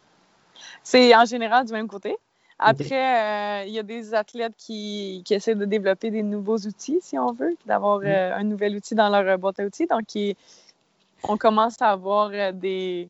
[0.83, 2.17] C'est en général du même côté.
[2.59, 7.17] Après, euh, il y a des athlètes qui, essaient de développer des nouveaux outils, si
[7.17, 8.05] on veut, d'avoir mm.
[8.05, 9.87] euh, un nouvel outil dans leur boîte à outils.
[9.87, 10.05] Donc,
[11.23, 13.09] on commence à avoir des,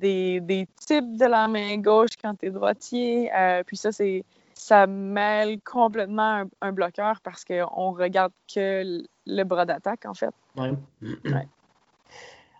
[0.00, 3.30] des, des, types de la main gauche quand tu es droitier.
[3.66, 4.24] puis ça, c'est
[4.62, 10.30] ça mêle complètement un, bloqueur parce qu'on regarde que le bras d'attaque, en fait.
[10.56, 10.72] Ouais.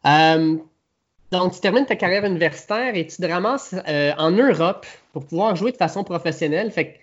[0.05, 0.57] Euh,
[1.31, 5.55] donc, tu termines ta carrière universitaire et tu te ramasses euh, en Europe pour pouvoir
[5.55, 6.73] jouer de façon professionnelle.
[6.73, 6.99] Fait que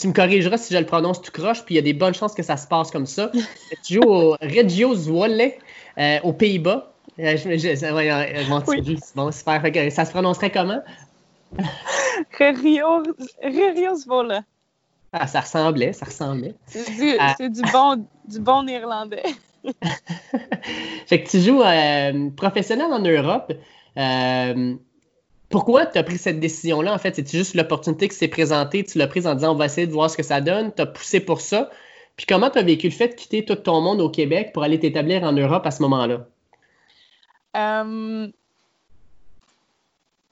[0.00, 2.14] tu me corrigeras si je le prononce tout croche, puis il y a des bonnes
[2.14, 3.32] chances que ça se passe comme ça.
[3.84, 5.50] tu joues au Reggio Zwolle
[5.98, 6.92] euh, aux Pays-Bas.
[7.18, 9.00] je, je, oui.
[9.16, 9.90] bon, super.
[9.90, 10.80] Ça se prononcerait comment?
[14.06, 14.42] Vola.
[15.12, 16.54] Ah, ça ressemblait, ça ressemblait.
[16.66, 17.34] C'est du, ah.
[17.38, 19.22] du, bon, du bon néerlandais.
[21.06, 23.52] fait que tu joues euh, professionnel en Europe.
[23.96, 24.74] Euh,
[25.48, 26.92] pourquoi tu as pris cette décision-là?
[26.92, 28.84] En fait, c'est juste l'opportunité qui s'est présentée?
[28.84, 30.72] Tu l'as prise en disant on va essayer de voir ce que ça donne.
[30.74, 31.70] Tu as poussé pour ça.
[32.16, 34.62] Puis comment tu as vécu le fait de quitter tout ton monde au Québec pour
[34.62, 36.26] aller t'établir en Europe à ce moment-là?
[37.56, 38.28] Euh,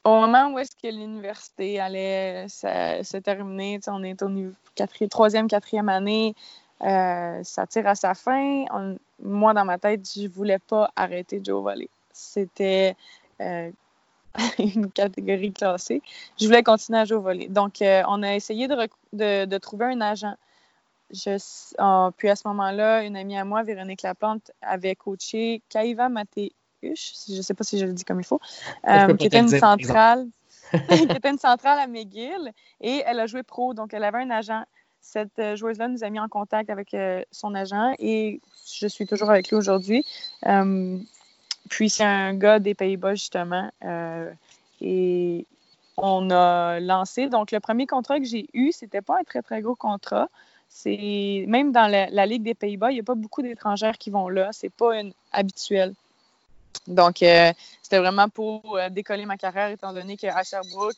[0.07, 4.53] au moment où est-ce que l'université allait se, terminer, on est au niveau
[5.11, 6.35] troisième, quatrième année,
[6.83, 8.64] euh, ça tire à sa fin.
[9.21, 11.88] moi, dans ma tête, je voulais pas arrêter au volley.
[12.12, 12.95] C'était
[13.40, 13.71] euh,
[14.59, 16.03] une catégorie classée.
[16.38, 17.49] Je voulais continuer à jouer au volley.
[17.49, 20.35] Donc, euh, on a essayé de, trouver un agent.
[21.11, 26.53] Je, puis à ce moment-là, une amie à moi, Véronique Laplante, avait coaché Kaiva Maté
[26.94, 28.40] je ne sais pas si je le dis comme il faut,
[28.88, 30.27] euh, qui était une centrale.
[30.90, 34.31] qui était une centrale à McGill et elle a joué pro, donc elle avait un
[34.31, 34.64] agent.
[35.01, 38.40] Cette euh, joueuse-là nous a mis en contact avec euh, son agent et
[38.81, 40.05] je suis toujours avec lui aujourd'hui.
[41.68, 43.70] puis c'est un gars des Pays-Bas, justement.
[44.81, 45.46] et
[45.96, 47.29] on a lancé.
[47.29, 50.29] Donc, le premier contrat que j'ai eu, c'était pas un très, très gros contrat.
[50.68, 54.29] C'est même dans la, Ligue des Pays-Bas, il n'y a pas beaucoup d'étrangères qui vont
[54.29, 54.51] là.
[54.53, 55.94] C'est pas une, habituel.
[56.86, 60.96] Donc, euh, c'était vraiment pour euh, décoller ma carrière, étant donné qu'à Sherbrooke,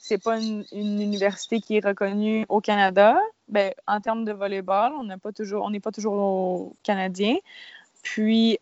[0.00, 3.18] c'est pas une, université qui est reconnue au Canada.
[3.48, 7.36] Ben, en termes de volleyball, on n'est pas toujours, on pas toujours canadien.
[8.02, 8.58] Puis,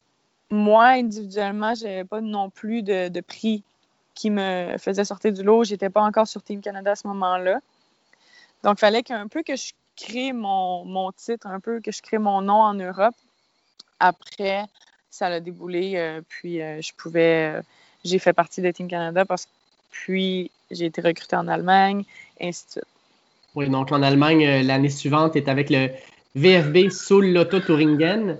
[0.50, 3.64] moi, individuellement, je n'avais pas non plus de, prix
[4.14, 5.64] qui me faisait sortir du lot.
[5.64, 7.60] J'étais pas encore sur Team Canada à ce moment-là.
[8.62, 12.02] Donc, il fallait qu'un peu que je crée mon, mon, titre, un peu que je
[12.02, 13.14] crée mon nom en Europe.
[13.98, 14.66] Après,
[15.12, 15.92] ça a déboulé.
[15.94, 17.54] Euh, puis euh, je pouvais.
[17.54, 17.62] Euh,
[18.04, 19.50] j'ai fait partie de Team Canada parce que
[19.92, 22.04] puis j'ai été recrutée en Allemagne,
[22.40, 22.84] et ainsi de suite.
[23.54, 25.90] Oui, donc en Allemagne, l'année suivante, tu es avec le
[26.34, 28.38] VFB Soul Lotto Touringen,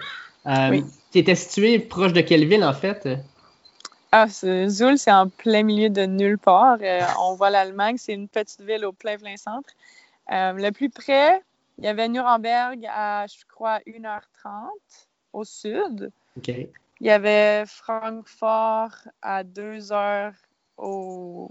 [1.11, 3.07] qui était situé proche de quelle ville en fait?
[4.13, 6.79] Ah, Zoul, c'est en plein milieu de nulle part.
[7.21, 9.69] on voit l'Allemagne, c'est une petite ville au plein plein centre.
[10.31, 11.43] le plus près,
[11.79, 14.71] il y avait Nuremberg à, je crois, 1h30
[15.35, 16.11] au sud.
[16.47, 16.68] Il
[17.01, 20.35] y avait Francfort à deux heures
[20.77, 21.51] au,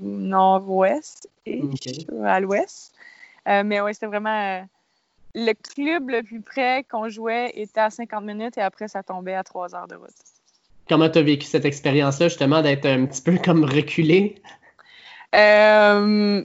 [0.00, 1.62] nord-ouest et
[2.24, 2.94] à l'ouest.
[3.48, 4.60] Euh, mais oui, c'était vraiment.
[4.60, 4.62] Euh,
[5.34, 9.34] le club le plus près qu'on jouait était à 50 minutes et après, ça tombait
[9.34, 10.10] à trois heures de route.
[10.88, 14.42] Comment tu as vécu cette expérience-là, justement, d'être un petit peu comme reculé?
[15.36, 16.42] Euh,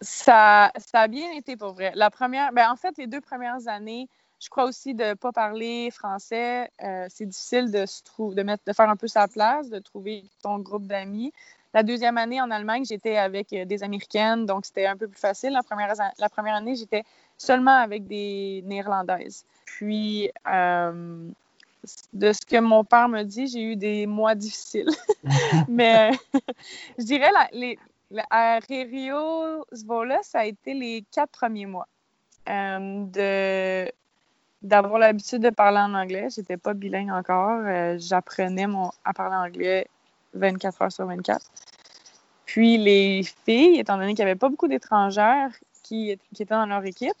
[0.00, 1.90] ça, ça a bien été pour vrai.
[1.94, 4.08] La première, ben, en fait, les deux premières années,
[4.40, 8.64] je crois aussi de ne pas parler français, euh, c'est difficile de, se de, mettre,
[8.66, 11.32] de faire un peu sa place, de trouver ton groupe d'amis.
[11.74, 15.20] La deuxième année en Allemagne, j'étais avec euh, des Américaines, donc c'était un peu plus
[15.20, 15.52] facile.
[15.52, 17.04] La première, la première année, j'étais
[17.36, 19.44] seulement avec des Néerlandaises.
[19.66, 21.28] Puis, euh,
[22.14, 24.90] de ce que mon père me dit, j'ai eu des mois difficiles.
[25.68, 26.12] Mais
[26.98, 27.78] je dirais, les,
[28.30, 31.86] à Rio Zvola, ça a été les quatre premiers mois.
[32.46, 33.90] de
[34.62, 36.28] d'avoir l'habitude de parler en anglais.
[36.34, 37.62] J'étais pas bilingue encore.
[37.98, 38.66] J'apprenais
[39.04, 39.86] à parler anglais
[40.34, 41.40] 24 heures sur 24.
[42.46, 46.84] Puis les filles, étant donné qu'il n'y avait pas beaucoup d'étrangères qui, étaient dans leur
[46.84, 47.14] équipe,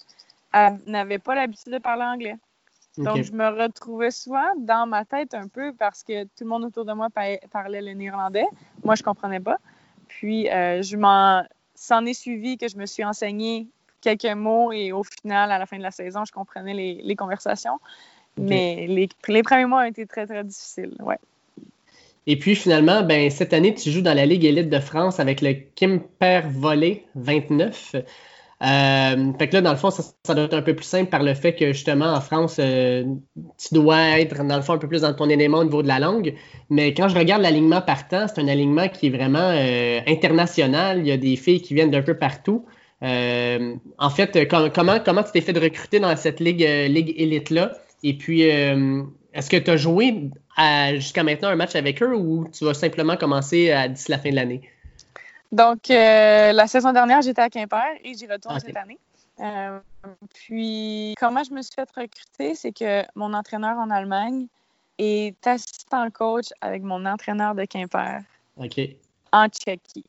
[0.86, 2.36] n'avaient pas l'habitude de parler anglais.
[2.98, 6.64] Donc, je me retrouvais souvent dans ma tête un peu parce que tout le monde
[6.64, 7.08] autour de moi
[7.50, 8.46] parlait le néerlandais.
[8.84, 9.56] Moi, je ne comprenais pas.
[10.08, 11.44] Puis, euh, je m'en...
[11.74, 13.68] s'en est suivi que je me suis enseigné
[14.00, 17.78] quelques mots et au final, à la fin de la saison, je comprenais les, conversations.
[18.36, 20.96] Mais les, les, premiers mois ont été très, très difficiles.
[21.00, 21.18] Ouais.
[22.26, 25.40] Et puis finalement, ben, cette année, tu joues dans la Ligue élite de France avec
[25.40, 27.96] le Quimper Volley 29.
[28.62, 31.22] Euh, fait que là, dans le fond, ça, doit être un peu plus simple par
[31.22, 34.86] le fait que justement, en France, euh, tu dois être, dans le fond, un peu
[34.86, 36.34] plus dans ton élément au niveau de la langue.
[36.68, 40.98] Mais quand je regarde l'alignement partant, c'est un alignement qui est vraiment euh, international.
[40.98, 42.66] Il y a des filles qui viennent d'un peu partout.
[43.02, 47.72] En fait, comment, comment tu t'es fait de recruter dans cette ligue, ligue élite-là?
[48.02, 50.30] Et puis, est-ce que tu as joué
[50.94, 54.36] jusqu'à maintenant un match avec eux ou tu vas simplement commencer d'ici la fin de
[54.36, 54.62] l'année?
[55.52, 58.98] Donc, euh, la saison dernière, j'étais à Quimper et j'y retourne cette année.
[59.40, 59.78] Euh,
[60.34, 64.46] puis, comment je me suis fait recruter, c'est que mon entraîneur en Allemagne
[64.98, 68.20] est assistant coach avec mon entraîneur de Quimper
[69.32, 70.04] en Tchéquie.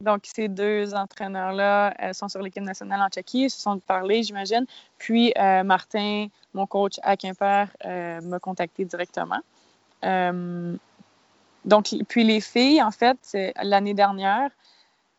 [0.00, 4.22] Donc, ces deux entraîneurs-là euh, sont sur l'équipe nationale en Tchéquie, ils se sont parlé,
[4.22, 4.64] j'imagine.
[4.98, 9.40] Puis, Martin, mon coach à Quimper, m'a contacté directement.
[11.64, 14.50] Donc, puis les filles, en fait, l'année dernière,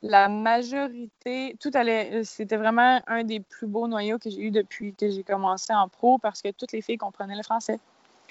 [0.02, 4.94] la majorité, tout allait, c'était vraiment un des plus beaux noyaux que j'ai eu depuis
[4.94, 7.80] que j'ai commencé en pro parce que toutes les filles comprenaient le français.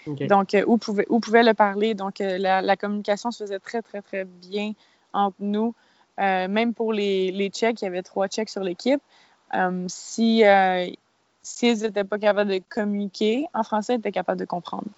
[0.07, 1.95] Donc, euh, où, pouvait, où pouvaient le parler?
[1.95, 4.73] Donc, euh, la, communication se faisait très, très, très bien
[5.13, 5.75] entre nous.
[6.21, 9.01] Euh, même pour les, les Tchèques, il y avait trois Tchèques sur l'équipe.
[9.89, 10.43] si,
[11.43, 14.89] si n'étaient pas capables de communiquer en français, ils étaient capables de comprendre.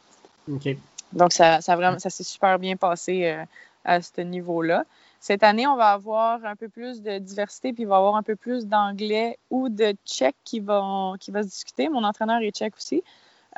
[1.13, 3.45] Donc, ça, ça, vraiment, ça s'est super bien passé euh,
[3.85, 4.85] à ce niveau-là.
[5.21, 8.17] Cette année, on va avoir un peu plus de diversité, puis il va y avoir
[8.17, 11.89] un peu plus d'anglais ou de tchèque qui va, qui va se discuter.
[11.89, 13.05] Mon entraîneur est tchèque aussi.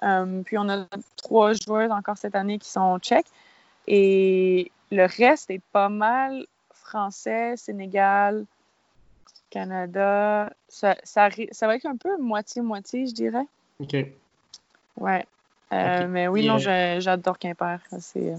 [0.02, 3.28] Euh, puis on a trois joueurs encore cette année qui sont tchèques.
[3.86, 6.44] Et le reste est pas mal
[6.94, 8.44] français, Sénégal,
[9.50, 10.52] Canada.
[10.68, 13.46] Ça, ça, ça va être un peu moitié-moitié, je dirais.
[13.80, 13.96] OK.
[15.00, 15.24] Ouais.
[15.72, 17.80] Euh, mais oui, non, euh, j'adore Quimper.
[17.92, 18.36] Euh,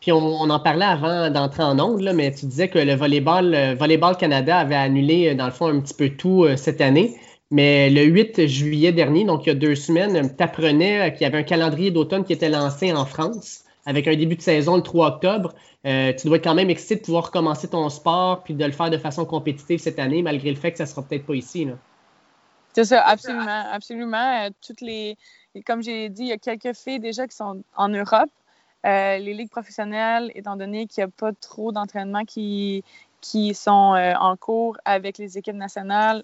[0.00, 4.16] Puis on, en parlait avant d'entrer en ondes, mais tu disais que le volleyball, volleyball
[4.16, 7.18] Canada avait annulé, dans le fond, un petit peu tout cette année.
[7.50, 11.24] Mais le 8 juillet dernier, donc il y a deux semaines, tu apprenais qu'il y
[11.24, 14.82] avait un calendrier d'automne qui était lancé en France avec un début de saison le
[14.82, 15.54] 3 octobre.
[15.82, 18.90] tu dois être quand même excité de pouvoir recommencer ton sport puis de le faire
[18.90, 21.66] de façon compétitive cette année, malgré le fait que ça ne sera peut-être pas ici.
[22.74, 23.64] C'est ça, absolument.
[23.72, 24.48] Absolument.
[24.64, 25.16] Toutes les,
[25.66, 28.30] comme j'ai dit, il y a quelques filles déjà qui sont en Europe.
[28.86, 32.84] Euh, les ligues professionnelles, étant donné qu'il n'y a pas trop d'entraînements qui,
[33.20, 36.22] qui sont euh, en cours avec les équipes nationales,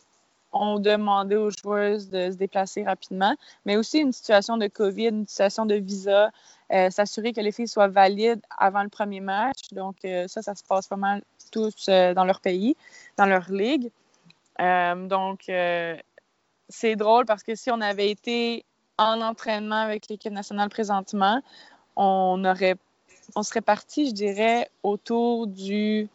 [0.54, 5.26] ont demandé aux joueuses de se déplacer rapidement, mais aussi une situation de COVID, une
[5.26, 6.30] situation de visa,
[6.72, 9.58] euh, s'assurer que les filles soient valides avant le premier match.
[9.72, 12.76] Donc, ça, ça se passe pas mal tous dans leur pays,
[13.16, 13.90] dans leur ligue.
[14.58, 15.50] donc,
[16.68, 18.64] c'est drôle parce que si on avait été
[18.96, 21.42] en entraînement avec l'équipe nationale présentement,
[21.96, 22.76] on aurait
[23.34, 26.08] on serait parti, je dirais, autour du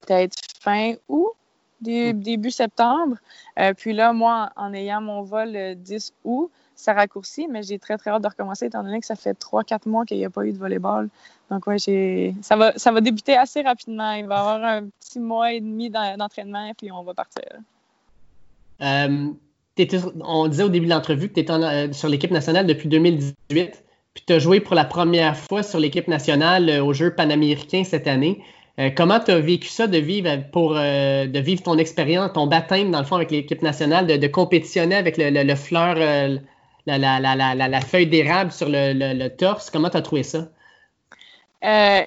[0.00, 1.32] peut-être fin août,
[1.82, 2.20] hmm.
[2.20, 3.16] début septembre.
[3.58, 7.78] Euh, puis là, moi, en ayant mon vol le 10 août, ça raccourcit, mais j'ai
[7.78, 10.30] très, très hâte de recommencer étant donné que ça fait 3-4 mois qu'il n'y a
[10.30, 11.08] pas eu de volleyball.
[11.50, 12.34] Donc, ouais, j'ai...
[12.42, 14.12] Ça, va, ça va débuter assez rapidement.
[14.12, 17.44] Il va y avoir un petit mois et demi d'entraînement, puis on va partir.
[18.80, 19.28] Euh,
[20.22, 23.84] on disait au début de l'entrevue que tu étais euh, sur l'équipe nationale depuis 2018,
[24.14, 27.84] puis tu as joué pour la première fois sur l'équipe nationale euh, aux Jeux panaméricains
[27.84, 28.42] cette année.
[28.78, 32.90] Euh, comment tu as vécu ça de vivre pour de vivre ton expérience, ton baptême
[32.90, 35.96] dans le fond avec l'équipe nationale, de, compétitionner avec le, fleur,
[36.86, 39.70] la, feuille d'érable sur le, torse?
[39.70, 40.48] Comment tu as trouvé ça?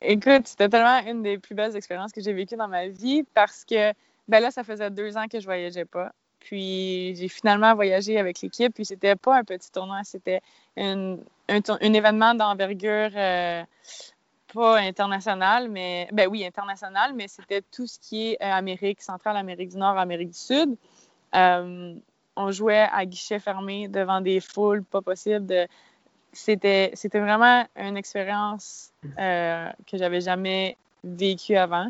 [0.02, 3.64] écoute, c'était tellement une des plus belles expériences que j'ai vécues dans ma vie parce
[3.64, 3.94] que
[4.28, 6.12] ben là, ça faisait deux ans que je voyageais pas.
[6.40, 8.74] Puis j'ai finalement voyagé avec l'équipe.
[8.74, 10.42] Puis c'était pas un petit tournoi, c'était
[10.78, 11.18] un,
[11.82, 13.64] événement d'envergure euh,
[14.56, 19.36] pas international, mais ben oui, international, mais c'était tout ce qui est euh, Amérique centrale,
[19.38, 20.78] Amérique du Nord, Amérique du Sud.
[22.38, 25.68] on jouait à guichet fermé devant des foules pas possible.
[26.36, 31.88] C'était, c'était vraiment une expérience euh, que j'avais jamais vécue avant.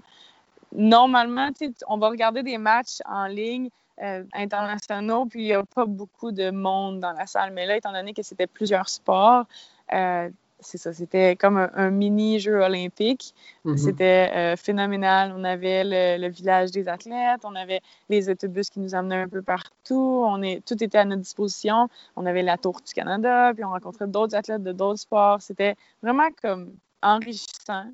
[0.72, 1.50] Normalement,
[1.88, 3.70] on va regarder des matchs en ligne
[4.04, 7.54] euh, internationaux, puis il n'y a pas beaucoup de monde dans la salle.
[7.54, 9.46] Mais là, étant donné que c'était plusieurs sports,
[9.94, 10.30] euh,
[10.66, 13.34] c'est ça, c'était comme un, mini-jeu olympique.
[13.66, 13.78] Mm-hmm.
[13.78, 15.34] C'était euh, phénoménal.
[15.36, 15.84] On avait
[16.18, 20.24] le, village des athlètes, on avait les autobus qui nous amenaient un peu partout.
[20.26, 21.90] On est, tout était à notre disposition.
[22.16, 25.42] On avait la Tour du Canada, puis on rencontrait d'autres athlètes de d'autres sports.
[25.42, 27.92] C'était vraiment comme enrichissant,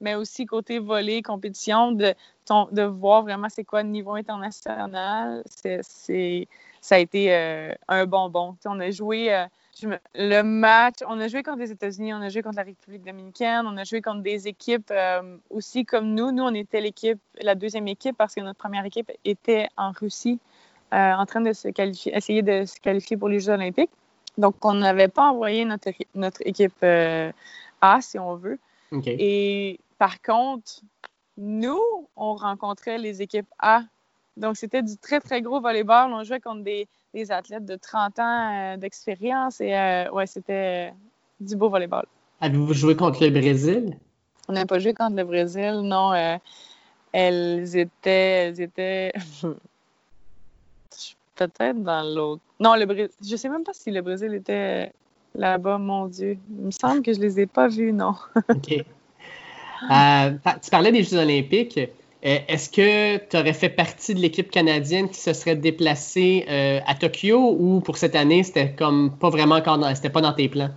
[0.00, 2.14] mais aussi côté volley, compétition, de,
[2.72, 5.42] de voir vraiment c'est quoi le niveau international.
[5.46, 6.48] C'est,
[6.80, 8.56] ça a été euh, un bonbon.
[8.64, 9.34] on a joué...
[9.34, 9.46] Euh,
[10.14, 13.64] le match, on a joué contre les États-Unis, on a joué contre la République dominicaine,
[13.66, 16.32] on a joué contre des équipes euh, aussi comme nous.
[16.32, 20.38] Nous, on était l'équipe, la deuxième équipe parce que notre première équipe était en Russie
[20.92, 23.92] en train de se qualifier, essayer de se qualifier pour les Jeux olympiques.
[24.36, 28.58] Donc, on n'avait pas envoyé notre, notre équipe A, si on veut.
[29.06, 30.82] Et par contre,
[31.38, 31.80] nous,
[32.16, 33.82] on rencontrait les équipes A.
[34.36, 36.12] Donc, c'était du très, très gros volleyball.
[36.12, 39.60] On jouait contre des des athlètes de 30 ans euh, d'expérience.
[39.60, 40.94] Et euh, ouais, c'était euh,
[41.40, 42.06] du beau volleyball.
[42.40, 43.96] Avez-vous joué contre le Brésil?
[44.48, 46.12] On n'a pas joué contre le Brésil, non.
[47.12, 48.48] elles étaient.
[48.48, 49.12] Elles étaient...
[51.36, 52.42] Peut-être dans l'autre.
[52.58, 53.08] Non, le Brésil.
[53.26, 54.92] Je sais même pas si le Brésil était
[55.34, 56.36] là-bas, mon Dieu.
[56.50, 58.14] Il me semble que je les ai pas vus, non.
[58.50, 58.68] OK.
[58.68, 58.84] tu
[60.70, 61.80] parlais des Jeux olympiques.
[62.24, 66.80] Euh, est-ce que tu aurais fait partie de l'équipe canadienne qui se serait déplacée euh,
[66.86, 70.48] à Tokyo ou pour cette année, c'était comme pas vraiment encore dans, pas dans tes
[70.48, 70.70] plans?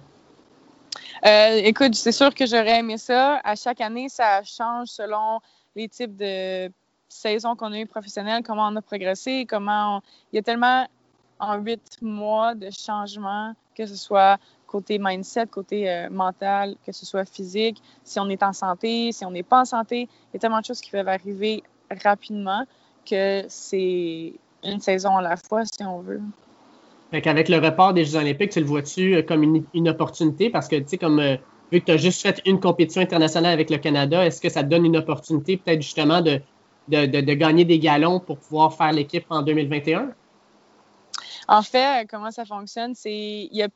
[1.25, 3.41] Euh, écoute, c'est sûr que j'aurais aimé ça.
[3.43, 5.39] À chaque année, ça change selon
[5.75, 6.71] les types de
[7.09, 10.87] saisons qu'on a eues professionnelles, comment on a progressé, comment il y a tellement
[11.39, 14.37] en huit mois de changements, que ce soit
[14.73, 19.23] côté mindset, côté euh, mental, que ce soit physique, si on est en santé, si
[19.23, 20.09] on n'est pas en santé.
[20.09, 21.61] Il y a tellement de choses qui peuvent arriver
[22.03, 22.65] rapidement
[23.05, 26.21] que c'est une saison à la fois, si on veut.
[27.11, 30.49] Avec le report des Jeux olympiques, tu le vois-tu euh, comme une, opportunité?
[30.49, 31.35] Parce que, tu sais, comme euh,
[31.71, 34.63] vu que tu as juste fait une compétition internationale avec le Canada, est-ce que ça
[34.63, 36.41] te donne une opportunité peut-être justement de,
[36.87, 40.09] de, gagner des galons pour pouvoir faire l'équipe en 2021?
[41.47, 43.11] En fait, comment ça fonctionne, c'est
[43.51, 43.67] il y a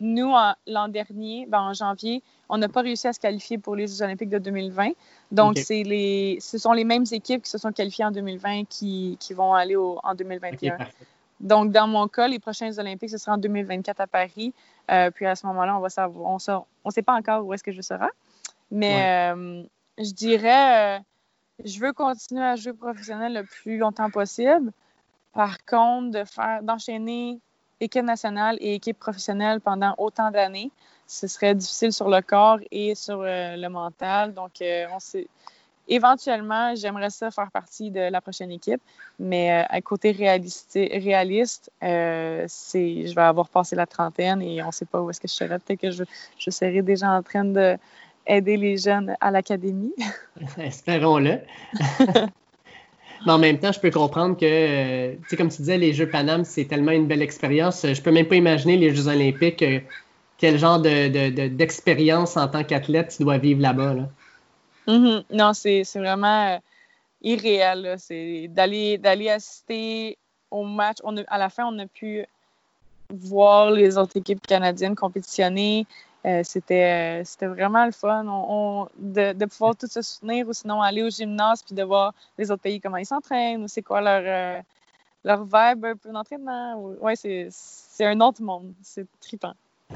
[0.00, 0.32] nous
[0.66, 4.02] l'an dernier, ben, en janvier, on n'a pas réussi à se qualifier pour les Jeux
[4.02, 4.90] Olympiques de 2020.
[5.32, 9.16] Donc c'est les, ce sont les mêmes équipes qui se sont qualifiées en 2020 qui,
[9.20, 10.78] qui vont aller en 2021.
[11.40, 14.52] Donc dans mon cas, les prochains Olympiques ce sera en 2024 à Paris.
[14.90, 16.38] Euh, puis à ce moment-là, on va savoir, on
[16.86, 18.08] ne sait pas encore où est-ce que je serai,
[18.70, 19.62] mais euh,
[19.98, 21.00] je dirais, euh,
[21.64, 24.72] je veux continuer à jouer professionnel le plus longtemps possible.
[25.32, 27.38] Par contre, de faire, d'enchaîner
[27.80, 30.70] équipe nationale et équipe professionnelle pendant autant d'années,
[31.06, 34.34] ce serait difficile sur le corps et sur euh, le mental.
[34.34, 35.26] Donc, euh, on sait,
[35.88, 38.80] éventuellement, j'aimerais ça faire partie de la prochaine équipe,
[39.18, 44.68] mais euh, à côté réaliste, réaliste c'est, je vais avoir passé la trentaine et on
[44.68, 45.58] ne sait pas où est-ce que je serai.
[45.58, 46.04] Peut-être que je,
[46.38, 49.94] je serai déjà en train d'aider les jeunes à l'académie.
[50.58, 51.40] Espérons-le.
[53.26, 55.92] Mais en même temps, je peux comprendre que, euh, tu sais, comme tu disais, les
[55.92, 57.84] Jeux Paname, c'est tellement une belle expérience.
[57.86, 59.80] Je peux même pas imaginer les Jeux Olympiques, euh,
[60.38, 63.94] quel genre d'expérience de, en tant qu'athlète tu dois vivre là-bas.
[63.94, 64.08] Là.
[64.88, 65.24] Mm-hmm.
[65.32, 66.58] Non, c'est vraiment euh,
[67.22, 67.96] irréel.
[67.98, 70.16] C'est d'aller assister
[70.50, 70.98] au match.
[71.04, 72.24] On à la fin, on a pu
[73.10, 75.86] voir les autres équipes canadiennes compétitionner.
[76.26, 78.24] Euh, c'était, c'était vraiment le fun
[78.98, 82.62] de, pouvoir tout se soutenir ou sinon aller au gymnase puis de voir les autres
[82.62, 84.60] pays comment ils s'entraînent ou c'est quoi leur, euh,
[85.24, 86.76] leur vibe un peu d'entraînement.
[87.00, 88.72] Ouais, c'est, c'est un autre monde.
[88.82, 89.54] C'est trippant.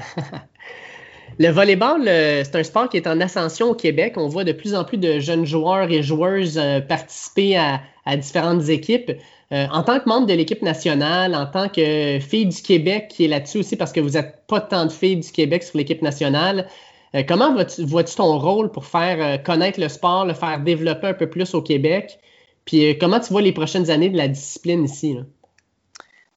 [1.39, 4.13] Le volleyball, euh, c'est un sport qui est en ascension au Québec.
[4.17, 9.11] On voit de plus en plus de jeunes joueurs et joueuses participer à différentes équipes.
[9.51, 13.25] Euh, en tant que membre de l'équipe nationale, en tant que fille du Québec qui
[13.25, 16.01] est là-dessus aussi, parce que vous n'êtes pas tant de filles du Québec sur l'équipe
[16.01, 16.67] nationale,
[17.13, 21.13] euh, comment vois-tu ton rôle pour faire euh, connaître le sport, le faire développer un
[21.13, 22.19] peu plus au Québec?
[22.65, 25.15] Puis comment tu vois les prochaines années de la discipline ici?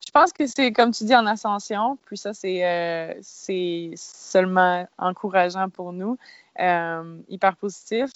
[0.04, 1.98] Je pense que c'est, comme tu dis, en ascension.
[2.04, 6.18] Puis ça, c'est, c'est seulement encourageant pour nous,
[6.58, 8.10] hyper positif.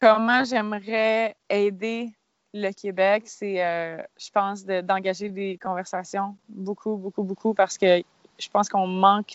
[0.00, 2.10] Comment j'aimerais aider
[2.60, 8.02] le Québec, c'est, euh, je pense, d'engager des conversations beaucoup, beaucoup, beaucoup, parce que
[8.38, 9.34] je pense qu'on manque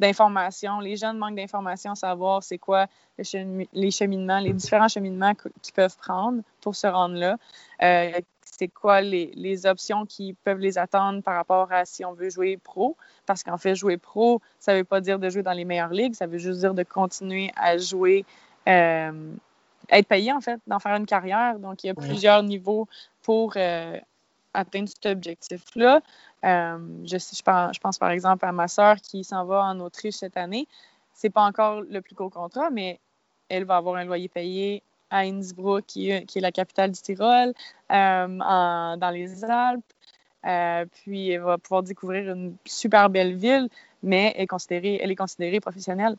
[0.00, 0.80] d'informations.
[0.80, 2.86] Les jeunes manquent d'informations, savoir c'est quoi
[3.18, 7.36] les cheminements, les différents cheminements qu'ils peuvent prendre pour se rendre là.
[7.82, 8.20] Euh,
[8.58, 12.30] c'est quoi les, les, options qui peuvent les attendre par rapport à si on veut
[12.30, 12.96] jouer pro?
[13.26, 15.90] Parce qu'en fait, jouer pro, ça ne veut pas dire de jouer dans les meilleures
[15.90, 18.24] ligues, ça veut juste dire de continuer à jouer,
[18.68, 19.32] euh,
[19.90, 21.58] être payé en fait, d'en faire une carrière.
[21.58, 22.88] Donc, il y a plusieurs niveaux
[23.22, 23.98] pour euh,
[24.54, 26.00] atteindre cet objectif-là.
[26.44, 29.80] Euh, je, je, pense, je pense par exemple à ma sœur qui s'en va en
[29.80, 30.66] Autriche cette année.
[31.12, 33.00] C'est pas encore le plus gros contrat, mais
[33.48, 37.00] elle va avoir un loyer payé à Innsbruck, qui est, qui est la capitale du
[37.00, 37.52] Tyrol,
[37.92, 39.84] euh, dans les Alpes.
[40.46, 43.68] Euh, puis elle va pouvoir découvrir une super belle ville,
[44.02, 46.16] mais elle est considérée, elle est considérée professionnelle.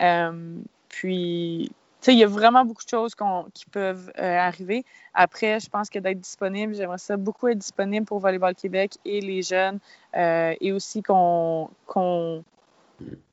[0.00, 0.56] Euh,
[0.88, 1.72] puis,
[2.08, 3.14] il y a vraiment beaucoup de choses
[3.54, 4.84] qui peuvent arriver.
[5.14, 9.20] Après, je pense que d'être disponible, j'aimerais ça beaucoup être disponible pour Volleyball Québec et
[9.20, 9.78] les jeunes,
[10.14, 11.70] et aussi qu'on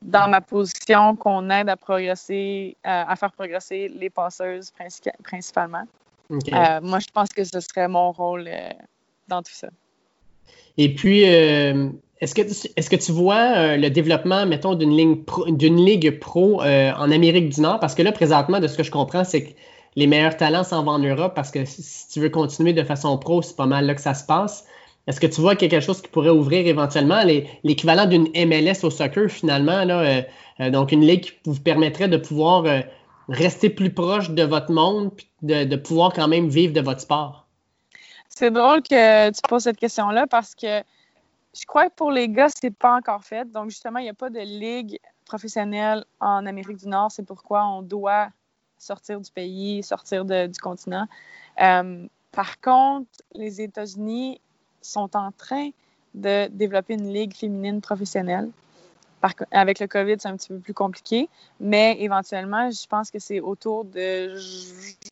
[0.02, 4.72] dans ma position, qu'on aide à progresser, à, faire progresser les passeuses
[5.24, 5.84] principalement.
[6.32, 8.70] Euh, moi, je pense que ce serait mon rôle euh,
[9.28, 9.70] dans tout ça.
[10.78, 11.90] Et puis, euh,
[12.20, 14.96] est-ce que, tu, vois le développement, mettons, d'une,
[15.86, 17.80] ligue pro en Amérique du Nord?
[17.80, 19.54] Parce que là, présentement, de ce que je comprends, c'est que
[19.98, 23.18] les meilleurs talents s'en vont en Europe parce que si tu veux continuer de façon
[23.18, 24.66] pro, c'est pas mal là que ça se passe.
[25.08, 27.24] Est-ce que tu vois quelque chose qui pourrait ouvrir éventuellement
[27.64, 30.22] l'équivalent d'une MLS au soccer finalement, là, euh,
[30.60, 32.82] euh, donc une ligue qui vous permettrait de pouvoir euh,
[33.28, 35.12] rester plus proche de votre monde,
[35.50, 37.48] et de, pouvoir quand même vivre de votre sport?
[38.30, 40.82] C'est drôle que tu poses cette question-là parce que
[41.60, 43.50] je crois que pour les gars, c'est pas encore fait.
[43.52, 47.12] Donc justement, il n'y a pas de ligue professionnelle en Amérique du Nord.
[47.12, 48.30] C'est pourquoi on doit
[48.78, 51.08] sortir du pays, sortir du continent.
[51.56, 54.40] par contre, les États-Unis
[54.82, 55.70] sont en train
[56.14, 58.50] de développer une ligue féminine professionnelle.
[59.52, 61.28] avec le COVID, c'est un petit peu plus compliqué,
[61.60, 64.36] mais éventuellement, je pense que c'est autour de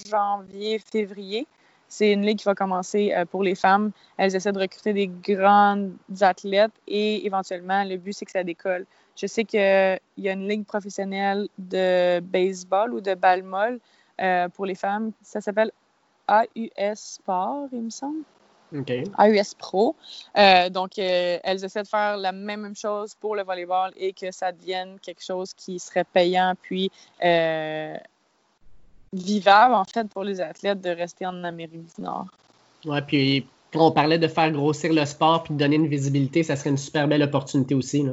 [0.08, 1.48] janvier, février.
[1.88, 3.92] C'est une ligue qui va commencer euh, pour les femmes.
[4.18, 8.86] Elles essaient de recruter des grandes athlètes et éventuellement, le but, c'est que ça décolle.
[9.16, 13.80] Je sais qu'il y a une ligue professionnelle de baseball ou de balle molle
[14.22, 15.12] euh, pour les femmes.
[15.22, 15.72] Ça s'appelle
[16.28, 18.24] AUS Sport, il me semble.
[19.18, 19.96] AUS Pro.
[20.38, 24.32] Euh, donc, euh, elles essaient de faire la même chose pour le volleyball et que
[24.32, 26.92] ça devienne quelque chose qui serait payant puis
[27.24, 27.96] euh,
[29.14, 32.28] vivable, en fait, pour les athlètes de rester en Amérique du Nord.
[32.86, 36.44] Oui, puis quand on parlait de faire grossir le sport puis de donner une visibilité,
[36.44, 38.06] ça serait une super belle opportunité aussi.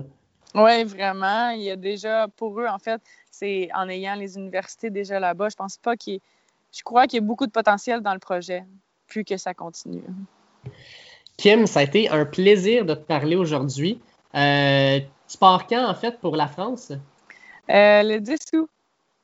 [0.55, 1.51] Oui, vraiment.
[1.51, 5.49] Il y a déjà, pour eux, en fait, c'est en ayant les universités déjà là-bas,
[5.49, 6.21] je pense pas qu'il
[6.73, 8.65] Je crois qu'il y a beaucoup de potentiel dans le projet,
[9.07, 10.03] plus que ça continue.
[11.37, 14.01] Kim, ça a été un plaisir de te parler aujourd'hui.
[14.35, 16.93] Euh, tu pars quand, en fait, pour la France?
[17.71, 18.69] Euh, le 10 août.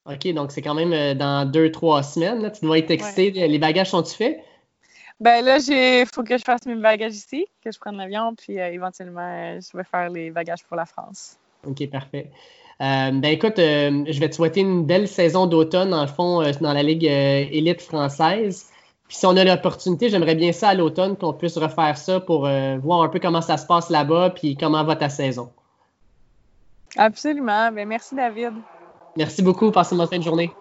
[0.08, 2.50] OK, donc c'est quand même euh, dans deux, trois semaines.
[2.52, 3.30] Tu dois être excité.
[3.30, 4.42] Les bagages sont-tu faits?
[5.20, 8.56] Ben là, il faut que je fasse mes bagages ici, que je prenne l'avion, puis
[8.56, 11.36] éventuellement, je vais faire les bagages pour la France.
[11.66, 12.30] OK, parfait.
[12.78, 16.84] ben écoute, je vais te souhaiter une belle saison d'automne, dans le fond, dans la
[16.84, 18.70] Ligue élite française.
[19.08, 22.46] Puis si on a l'opportunité, j'aimerais bien ça à l'automne qu'on puisse refaire ça pour
[22.46, 25.50] euh, voir un peu comment ça se passe là-bas puis comment va ta saison.
[26.94, 27.72] Absolument.
[27.72, 28.52] Ben, merci David.
[29.18, 29.72] Merci beaucoup.
[29.72, 30.52] Passez une bonne journée.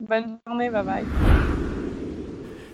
[0.00, 0.70] Bonne journée.
[0.70, 1.04] Bye bye.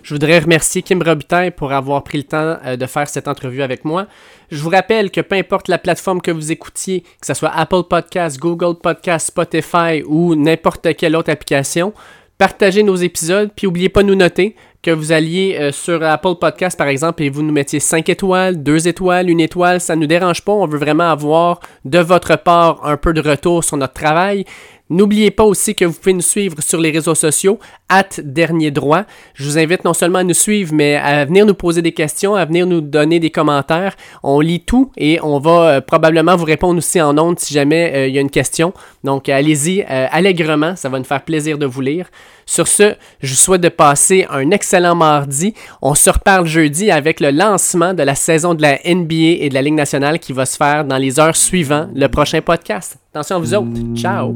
[0.03, 3.61] Je voudrais remercier Kim Robitaille pour avoir pris le temps euh, de faire cette entrevue
[3.61, 4.07] avec moi.
[4.51, 7.83] Je vous rappelle que peu importe la plateforme que vous écoutiez, que ce soit Apple
[7.91, 11.93] Podcast, Google Podcast, Spotify ou n'importe quelle autre application,
[12.39, 16.37] partagez nos épisodes, puis n'oubliez pas de nous noter que vous alliez euh, sur Apple
[16.41, 20.03] Podcast, par exemple, et vous nous mettiez 5 étoiles, 2 étoiles, 1 étoile, ça ne
[20.03, 20.53] nous dérange pas.
[20.53, 24.45] On veut vraiment avoir de votre part un peu de retour sur notre travail.
[24.91, 27.59] N'oubliez pas aussi que vous pouvez nous suivre sur les réseaux sociaux,
[27.89, 29.05] at dernier droit.
[29.35, 32.35] Je vous invite non seulement à nous suivre, mais à venir nous poser des questions,
[32.35, 33.97] à venir nous donner des commentaires.
[34.23, 37.93] On lit tout et on va euh, probablement vous répondre aussi en ondes si jamais
[37.95, 38.73] euh, il y a une question.
[39.05, 42.07] Donc allez-y allègrement, ça va nous faire plaisir de vous lire.
[42.47, 45.53] Sur ce, je vous souhaite de passer un excellent mardi.
[45.83, 49.55] On se reparle jeudi avec le lancement de la saison de la NBA et de
[49.55, 52.99] la Ligue nationale qui va se faire dans les heures suivantes le prochain podcast.
[53.13, 53.95] Attention à vous autres.
[53.95, 54.35] Ciao.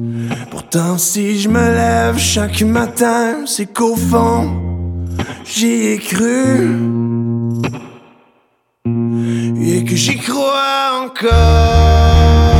[0.51, 4.51] Pourtant, si je me lève chaque matin, c'est qu'au fond,
[5.45, 6.79] j'y ai cru.
[9.65, 12.52] Et que j'y crois encore.